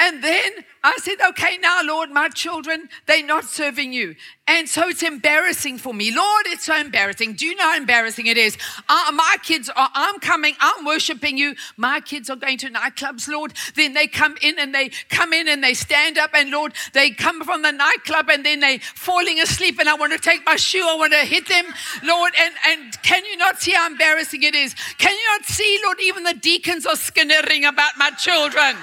And 0.00 0.22
then 0.22 0.52
I 0.84 0.96
said, 1.02 1.16
okay, 1.30 1.58
now, 1.58 1.80
Lord, 1.82 2.10
my 2.10 2.28
children, 2.28 2.88
they're 3.06 3.26
not 3.26 3.44
serving 3.44 3.92
you. 3.92 4.14
And 4.46 4.68
so 4.68 4.88
it's 4.88 5.02
embarrassing 5.02 5.78
for 5.78 5.92
me. 5.92 6.14
Lord, 6.14 6.46
it's 6.46 6.66
so 6.66 6.76
embarrassing. 6.76 7.34
Do 7.34 7.46
you 7.46 7.56
know 7.56 7.64
how 7.64 7.76
embarrassing 7.76 8.26
it 8.26 8.38
is? 8.38 8.56
Uh, 8.88 9.10
my 9.12 9.36
kids 9.42 9.68
are, 9.68 9.90
I'm 9.92 10.20
coming, 10.20 10.54
I'm 10.60 10.84
worshiping 10.84 11.36
you. 11.36 11.56
My 11.76 12.00
kids 12.00 12.30
are 12.30 12.36
going 12.36 12.58
to 12.58 12.70
nightclubs, 12.70 13.28
Lord. 13.28 13.52
Then 13.74 13.92
they 13.92 14.06
come 14.06 14.36
in 14.40 14.58
and 14.58 14.72
they 14.72 14.90
come 15.10 15.32
in 15.32 15.48
and 15.48 15.62
they 15.62 15.74
stand 15.74 16.16
up, 16.16 16.30
and 16.32 16.50
Lord, 16.50 16.74
they 16.92 17.10
come 17.10 17.42
from 17.42 17.62
the 17.62 17.72
nightclub 17.72 18.28
and 18.30 18.46
then 18.46 18.60
they're 18.60 18.78
falling 18.78 19.40
asleep, 19.40 19.80
and 19.80 19.88
I 19.88 19.94
want 19.94 20.12
to 20.12 20.18
take 20.18 20.46
my 20.46 20.56
shoe, 20.56 20.86
I 20.88 20.96
want 20.96 21.12
to 21.12 21.26
hit 21.26 21.48
them, 21.48 21.64
Lord. 22.04 22.32
And, 22.38 22.54
and 22.68 23.02
can 23.02 23.24
you 23.24 23.36
not 23.36 23.60
see 23.60 23.72
how 23.72 23.86
embarrassing 23.86 24.44
it 24.44 24.54
is? 24.54 24.74
Can 24.98 25.12
you 25.12 25.26
not 25.26 25.44
see, 25.44 25.80
Lord, 25.84 25.98
even 26.00 26.22
the 26.22 26.34
deacons 26.34 26.86
are 26.86 26.96
skinnering 26.96 27.64
about 27.64 27.92
my 27.98 28.10
children? 28.10 28.76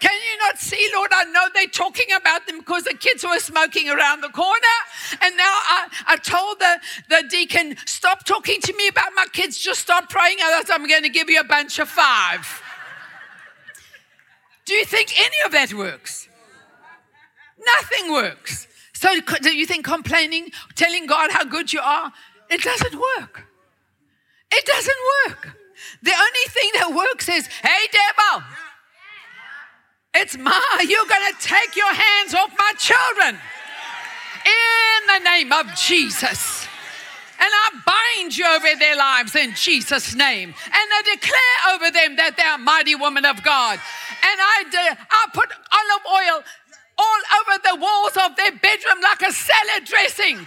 Can 0.00 0.12
you 0.12 0.38
not 0.38 0.58
see, 0.58 0.88
Lord? 0.94 1.10
I 1.12 1.24
know 1.24 1.46
they're 1.54 1.66
talking 1.66 2.06
about 2.14 2.46
them 2.46 2.58
because 2.58 2.84
the 2.84 2.94
kids 2.94 3.24
were 3.24 3.38
smoking 3.38 3.88
around 3.88 4.20
the 4.20 4.28
corner. 4.28 4.76
And 5.22 5.36
now 5.36 5.44
I, 5.44 5.88
I 6.06 6.16
told 6.16 6.58
the, 6.58 6.80
the 7.08 7.28
deacon, 7.28 7.76
stop 7.86 8.24
talking 8.24 8.60
to 8.60 8.74
me 8.76 8.88
about 8.88 9.12
my 9.14 9.26
kids, 9.32 9.58
just 9.58 9.80
stop 9.80 10.08
praying, 10.10 10.38
otherwise 10.42 10.70
I'm 10.70 10.86
going 10.86 11.02
to 11.02 11.08
give 11.08 11.30
you 11.30 11.40
a 11.40 11.44
bunch 11.44 11.78
of 11.78 11.88
five. 11.88 12.62
Do 14.66 14.74
you 14.74 14.84
think 14.84 15.18
any 15.18 15.36
of 15.44 15.52
that 15.52 15.72
works? 15.72 16.28
Nothing 17.58 18.12
works. 18.12 18.66
So, 18.92 19.20
do 19.42 19.54
you 19.54 19.66
think 19.66 19.84
complaining, 19.84 20.50
telling 20.74 21.06
God 21.06 21.30
how 21.30 21.44
good 21.44 21.72
you 21.72 21.80
are, 21.80 22.12
it 22.50 22.62
doesn't 22.62 22.94
work? 22.94 23.46
It 24.50 24.64
doesn't 24.64 24.96
work. 25.28 25.56
The 26.02 26.12
only 26.12 26.46
thing 26.48 26.70
that 26.74 26.94
works 26.94 27.28
is, 27.28 27.46
hey, 27.46 27.86
devil, 27.92 28.46
it's 30.16 30.36
my, 30.38 30.84
you're 30.88 31.06
going 31.06 31.32
to 31.32 31.38
take 31.40 31.76
your 31.76 31.92
hands 31.92 32.34
off 32.34 32.50
my 32.58 32.72
children 32.78 33.38
in 34.46 35.06
the 35.06 35.30
name 35.30 35.52
of 35.52 35.66
Jesus. 35.74 36.66
And 37.38 37.50
I 37.52 37.68
bind 37.84 38.36
you 38.36 38.46
over 38.46 38.78
their 38.78 38.96
lives 38.96 39.36
in 39.36 39.54
Jesus' 39.54 40.14
name. 40.14 40.54
And 40.64 40.74
I 40.74 41.02
declare 41.04 41.74
over 41.74 41.90
them 41.90 42.16
that 42.16 42.36
they're 42.36 42.56
mighty 42.56 42.94
women 42.94 43.26
of 43.26 43.42
God. 43.42 43.78
And 44.22 44.38
I, 44.40 44.64
de- 44.70 44.98
I 45.10 45.26
put 45.34 45.52
olive 45.52 46.06
oil 46.08 46.42
all 46.96 47.20
over 47.40 47.60
the 47.62 47.76
walls 47.76 48.16
of 48.16 48.36
their 48.36 48.52
bedroom 48.52 49.00
like 49.02 49.20
a 49.20 49.32
salad 49.32 49.84
dressing. 49.84 50.46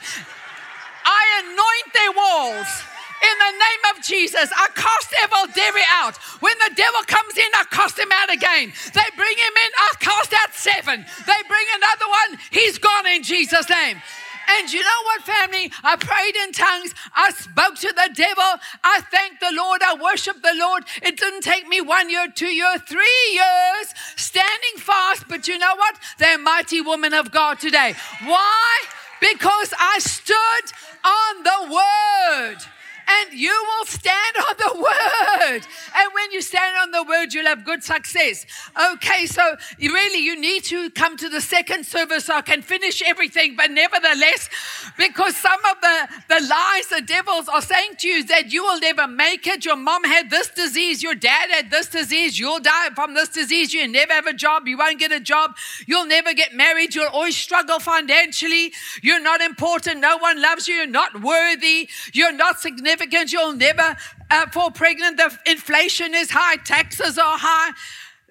I 1.06 1.22
anoint 1.46 1.94
their 1.94 2.12
walls 2.18 2.89
in 3.22 3.36
the 3.38 3.52
name 3.52 3.84
of 3.92 4.04
Jesus, 4.04 4.50
I 4.56 4.68
cast 4.76 5.14
evil 5.24 5.52
devil 5.54 5.82
out. 5.92 6.18
When 6.40 6.56
the 6.66 6.74
devil 6.76 7.02
comes 7.08 7.38
in, 7.38 7.50
I 7.54 7.64
cast 7.72 8.00
him 8.00 8.12
out 8.12 8.32
again. 8.32 8.72
They 8.94 9.10
bring 9.16 9.38
him 9.38 9.56
in, 9.66 9.72
I 9.78 9.90
cast 10.00 10.34
out 10.34 10.54
seven. 10.54 11.06
They 11.28 11.42
bring 11.48 11.68
another 11.76 12.08
one, 12.08 12.40
he's 12.52 12.78
gone 12.78 13.08
in 13.08 13.24
Jesus' 13.24 13.70
name. 13.70 14.02
And 14.50 14.74
you 14.74 14.82
know 14.82 15.02
what, 15.06 15.22
family? 15.22 15.72
I 15.84 15.96
prayed 15.96 16.36
in 16.36 16.52
tongues. 16.52 16.96
I 17.16 17.32
spoke 17.32 17.76
to 17.76 17.94
the 17.94 18.10
devil. 18.16 18.52
I 18.84 19.02
thanked 19.02 19.42
the 19.42 19.54
Lord. 19.54 19.82
I 19.84 19.94
worshiped 19.94 20.42
the 20.42 20.56
Lord. 20.56 20.86
It 21.04 21.18
didn't 21.18 21.42
take 21.42 21.68
me 21.68 21.82
one 21.82 22.10
year, 22.10 22.28
two 22.34 22.52
years, 22.52 22.82
three 22.88 23.30
years 23.32 23.94
standing 24.16 24.78
fast. 24.78 25.28
But 25.28 25.48
you 25.48 25.60
know 25.60 25.76
what? 25.76 26.00
They're 26.18 26.40
mighty 26.40 26.82
women 26.82 27.14
of 27.14 27.32
God 27.32 27.60
today. 27.60 27.94
Why? 28.26 28.80
Because 29.22 29.72
I 29.80 30.00
stood 30.00 30.66
on 31.06 31.44
the 31.44 31.74
word 31.76 32.79
and 33.10 33.34
you 33.34 33.50
will 33.68 33.86
stand 33.86 34.36
on 34.38 34.56
the 34.58 34.82
word. 34.82 35.62
And 35.96 36.10
when 36.14 36.32
you 36.32 36.42
stand 36.42 36.76
on 36.78 36.92
the 36.92 37.04
word, 37.04 37.34
you'll 37.34 37.48
have 37.48 37.66
good 37.66 37.84
success. 37.84 38.46
Okay, 38.94 39.26
so 39.26 39.56
really 39.80 40.24
you 40.24 40.40
need 40.40 40.64
to 40.66 40.90
come 40.92 41.18
to 41.18 41.30
the 41.30 41.42
second 41.42 41.86
service 41.86 42.26
so 42.26 42.36
I 42.36 42.42
can 42.42 42.62
finish 42.62 43.02
everything. 43.02 43.56
But 43.56 43.72
nevertheless, 43.72 44.50
because 44.98 45.36
some 45.36 45.60
of 45.72 45.82
the, 45.82 46.08
the 46.30 46.48
lies 46.48 46.88
the 46.88 47.02
devils 47.02 47.50
are 47.50 47.62
saying 47.62 47.94
to 48.00 48.08
you 48.08 48.24
that 48.26 48.52
you 48.54 48.64
will 48.64 48.80
never 48.80 49.08
make 49.08 49.48
it. 49.48 49.66
Your 49.66 49.76
mom 49.76 50.04
had 50.04 50.30
this 50.30 50.50
disease, 50.50 51.02
your 51.02 51.16
dad 51.16 51.50
had 51.50 51.72
this 51.72 51.88
disease, 51.88 52.40
you'll 52.40 52.60
die 52.60 52.90
from 52.94 53.16
this 53.16 53.30
disease, 53.30 53.74
you 53.74 53.88
never 53.88 54.14
have 54.14 54.28
a 54.28 54.34
job, 54.34 54.68
you 54.68 54.78
won't 54.78 55.00
get 55.00 55.12
a 55.12 55.20
job, 55.20 55.56
you'll 55.88 56.06
never 56.06 56.34
get 56.34 56.54
married, 56.54 56.94
you'll 56.94 57.08
always 57.08 57.36
struggle 57.36 57.80
financially, 57.80 58.72
you're 59.02 59.22
not 59.22 59.42
important, 59.42 60.00
no 60.00 60.18
one 60.18 60.42
loves 60.42 60.68
you, 60.68 60.76
you're 60.76 60.88
not 60.88 61.22
worthy, 61.22 61.90
you're 62.14 62.32
not 62.32 62.60
significant 62.60 62.99
significant. 63.00 63.32
You'll 63.32 63.54
never 63.54 63.96
uh, 64.30 64.48
fall 64.48 64.72
pregnant. 64.72 65.18
The 65.18 65.38
inflation 65.46 66.14
is 66.14 66.32
high, 66.32 66.58
taxes 66.58 67.18
are 67.18 67.38
high. 67.38 67.72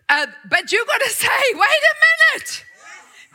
Uh, 0.08 0.26
but 0.48 0.72
you've 0.72 0.86
got 0.86 1.00
to 1.00 1.10
say, 1.10 1.28
wait 1.52 1.60
a 1.60 2.36
minute. 2.36 2.64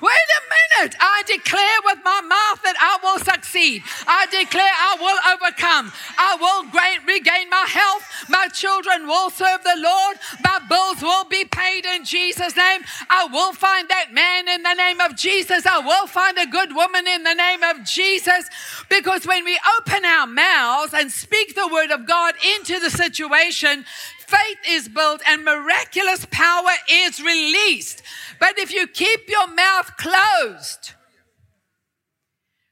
Wait 0.01 0.11
a 0.11 0.41
minute. 0.81 0.95
I 0.99 1.23
declare 1.27 1.79
with 1.85 1.99
my 2.03 2.19
mouth 2.21 2.61
that 2.63 2.75
I 2.81 2.99
will 3.03 3.19
succeed. 3.23 3.83
I 4.07 4.25
declare 4.25 4.65
I 4.67 4.97
will 4.99 5.19
overcome. 5.31 5.93
I 6.17 6.35
will 6.35 6.65
regain 7.07 7.49
my 7.49 7.65
health. 7.69 8.03
My 8.27 8.47
children 8.47 9.07
will 9.07 9.29
serve 9.29 9.63
the 9.63 9.77
Lord. 9.77 10.17
My 10.43 10.59
bills 10.67 11.01
will 11.01 11.25
be 11.25 11.45
paid 11.45 11.85
in 11.85 12.03
Jesus' 12.05 12.57
name. 12.57 12.81
I 13.09 13.25
will 13.31 13.53
find 13.53 13.87
that 13.89 14.11
man 14.11 14.49
in 14.49 14.63
the 14.63 14.73
name 14.73 14.99
of 14.99 15.15
Jesus. 15.15 15.65
I 15.65 15.79
will 15.79 16.07
find 16.07 16.37
a 16.37 16.47
good 16.47 16.75
woman 16.75 17.07
in 17.07 17.23
the 17.23 17.35
name 17.35 17.63
of 17.63 17.85
Jesus. 17.85 18.49
Because 18.89 19.25
when 19.25 19.45
we 19.45 19.59
open 19.79 20.03
our 20.05 20.27
mouths 20.27 20.93
and 20.93 21.11
speak 21.11 21.55
the 21.55 21.67
word 21.67 21.91
of 21.91 22.07
God 22.07 22.33
into 22.57 22.79
the 22.79 22.89
situation, 22.89 23.85
faith 24.17 24.57
is 24.67 24.87
built 24.89 25.21
and 25.27 25.45
miraculous 25.45 26.25
power 26.31 26.71
is 26.89 27.21
released. 27.21 28.01
But 28.39 28.57
if 28.57 28.73
you 28.73 28.87
keep 28.87 29.29
your 29.29 29.47
mouth 29.47 29.92
closed, 29.97 30.93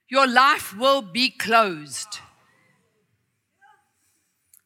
your 0.09 0.27
life 0.27 0.77
will 0.77 1.01
be 1.01 1.29
closed. 1.29 2.19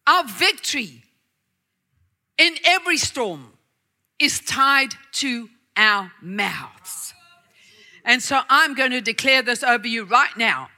Our 0.07 0.23
victory 0.23 1.03
in 2.37 2.55
every 2.65 2.97
storm 2.97 3.53
is 4.19 4.39
tied 4.39 4.93
to 5.13 5.49
our 5.77 6.11
mouths. 6.21 7.13
And 8.03 8.21
so 8.21 8.41
I'm 8.49 8.75
going 8.75 8.91
to 8.91 9.01
declare 9.01 9.41
this 9.41 9.63
over 9.63 9.87
you 9.87 10.03
right 10.03 10.35
now 10.37 10.69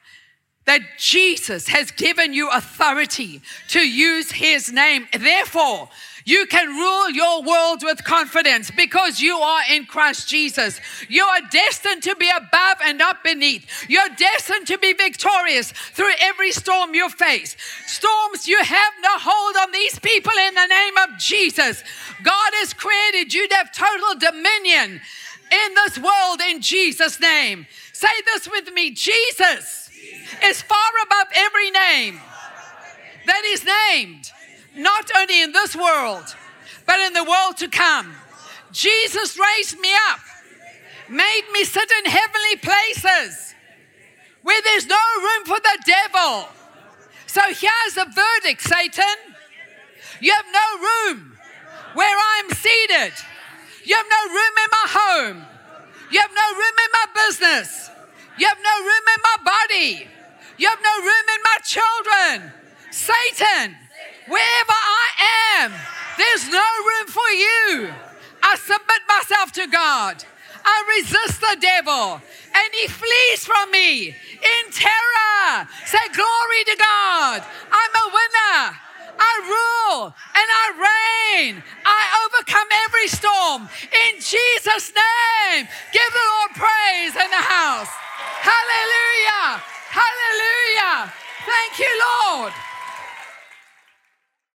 that 0.66 0.82
Jesus 0.98 1.70
has 1.70 1.92
given 1.92 2.34
you 2.34 2.50
authority 2.50 3.42
to 3.70 3.80
use 3.80 4.32
his 4.32 4.72
name. 4.72 5.08
Therefore, 5.18 5.90
you 6.28 6.46
can 6.46 6.68
rule 6.68 7.10
your 7.10 7.42
world 7.42 7.84
with 7.84 8.04
confidence 8.04 8.70
because 8.70 9.22
you 9.22 9.38
are 9.38 9.62
in 9.72 9.86
Christ 9.86 10.28
Jesus. 10.28 10.82
You 11.08 11.24
are 11.24 11.40
destined 11.50 12.04
to 12.04 12.18
be 12.18 12.30
above 12.30 12.80
and 12.84 12.98
not 12.98 13.24
beneath. 13.24 13.66
You're 13.88 14.10
destined 14.10 14.68
to 14.68 14.78
be 14.78 14.92
victorious 14.92 15.72
through 15.72 16.12
every 16.20 16.52
storm 16.52 16.94
you 16.94 17.08
face. 17.08 17.56
Storms, 17.86 18.46
you 18.46 18.62
have 18.62 18.94
no 19.02 19.12
hold 19.14 19.56
on 19.56 19.72
these 19.72 19.98
people 20.00 20.34
in 20.38 20.54
the 20.54 20.68
name 20.68 20.98
of 20.98 21.18
Jesus. 21.18 21.82
God 22.22 22.52
has 22.56 22.74
created 22.74 23.34
you 23.34 23.48
to 23.48 23.56
have 23.56 23.72
total 23.72 24.20
dominion 24.20 25.00
in 25.50 25.74
this 25.76 25.98
world 25.98 26.42
in 26.42 26.62
Jesus' 26.62 27.22
name. 27.22 27.68
Say 27.94 28.08
this 28.26 28.50
with 28.52 28.74
me 28.74 28.92
Jesus 28.92 29.90
is 30.44 30.62
far 30.62 30.90
above 31.06 31.28
every 31.34 31.72
name 31.72 32.20
that 33.26 33.44
is 33.46 33.66
named 33.94 34.34
not 34.78 35.10
only 35.18 35.42
in 35.42 35.52
this 35.52 35.76
world, 35.76 36.36
but 36.86 37.00
in 37.00 37.14
the 37.14 37.24
world 37.24 37.58
to 37.58 37.68
come. 37.68 38.14
Jesus 38.72 39.38
raised 39.40 39.80
me 39.80 39.90
up, 40.10 40.20
made 41.10 41.44
me 41.54 41.64
sit 41.64 41.90
in 42.04 42.12
heavenly 42.12 42.56
places 42.58 43.56
where 44.44 44.62
there's 44.62 44.86
no 44.88 44.96
room 45.20 45.46
for 45.46 45.60
the 45.60 45.78
devil. 45.86 46.48
So 47.28 47.42
here's 47.42 47.94
the 47.96 48.06
verdict, 48.06 48.62
Satan. 48.62 49.18
You 50.22 50.34
have 50.34 50.46
no 50.52 51.12
room 51.12 51.38
where 51.94 52.18
I'm 52.18 52.50
seated. 52.52 53.14
You 53.84 53.96
have 53.96 54.06
no 54.10 54.34
room 54.34 54.56
in 54.64 54.70
my 54.72 54.86
home. 54.88 55.46
You 56.12 56.20
have 56.22 56.32
no 56.34 56.58
room 56.58 56.78
in 56.86 56.92
my 56.94 57.28
business. 57.28 57.90
You 58.38 58.48
have 58.48 58.58
no 58.64 58.86
room 58.86 59.06
in 59.16 59.22
my 59.24 59.38
body. 59.44 60.08
You 60.58 60.70
have 60.70 60.80
no 60.82 61.02
room 61.02 61.26
in 61.36 61.42
my 61.44 61.58
children. 61.64 62.52
Satan, 62.92 63.76
Wherever 64.28 64.76
I 64.76 65.08
am, 65.60 65.72
there's 66.18 66.50
no 66.50 66.60
room 66.60 67.08
for 67.08 67.30
you. 67.32 67.94
I 68.44 68.56
submit 68.56 69.02
myself 69.08 69.52
to 69.54 69.68
God. 69.68 70.24
I 70.66 71.00
resist 71.00 71.40
the 71.40 71.58
devil 71.60 72.22
and 72.54 72.70
he 72.74 72.88
flees 72.88 73.46
from 73.46 73.72
me 73.72 74.08
in 74.10 74.64
terror. 74.72 75.68
Say, 75.86 76.04
Glory 76.12 76.62
to 76.68 76.76
God. 76.76 77.44
I'm 77.72 77.94
a 77.96 78.08
winner. 78.12 78.78
I 79.20 79.34
rule 79.48 80.06
and 80.12 80.48
I 80.52 80.66
reign. 80.76 81.64
I 81.86 82.02
overcome 82.28 82.68
every 82.86 83.08
storm. 83.08 83.70
In 83.92 84.20
Jesus' 84.20 84.92
name, 84.94 85.68
give 85.92 86.12
the 86.12 86.28
Lord 86.36 86.52
praise 86.54 87.16
in 87.16 87.30
the 87.32 87.46
house. 87.48 87.90
Hallelujah. 88.44 89.64
Hallelujah. 89.90 91.14
Thank 91.48 91.80
you, 91.80 91.92
Lord. 92.04 92.54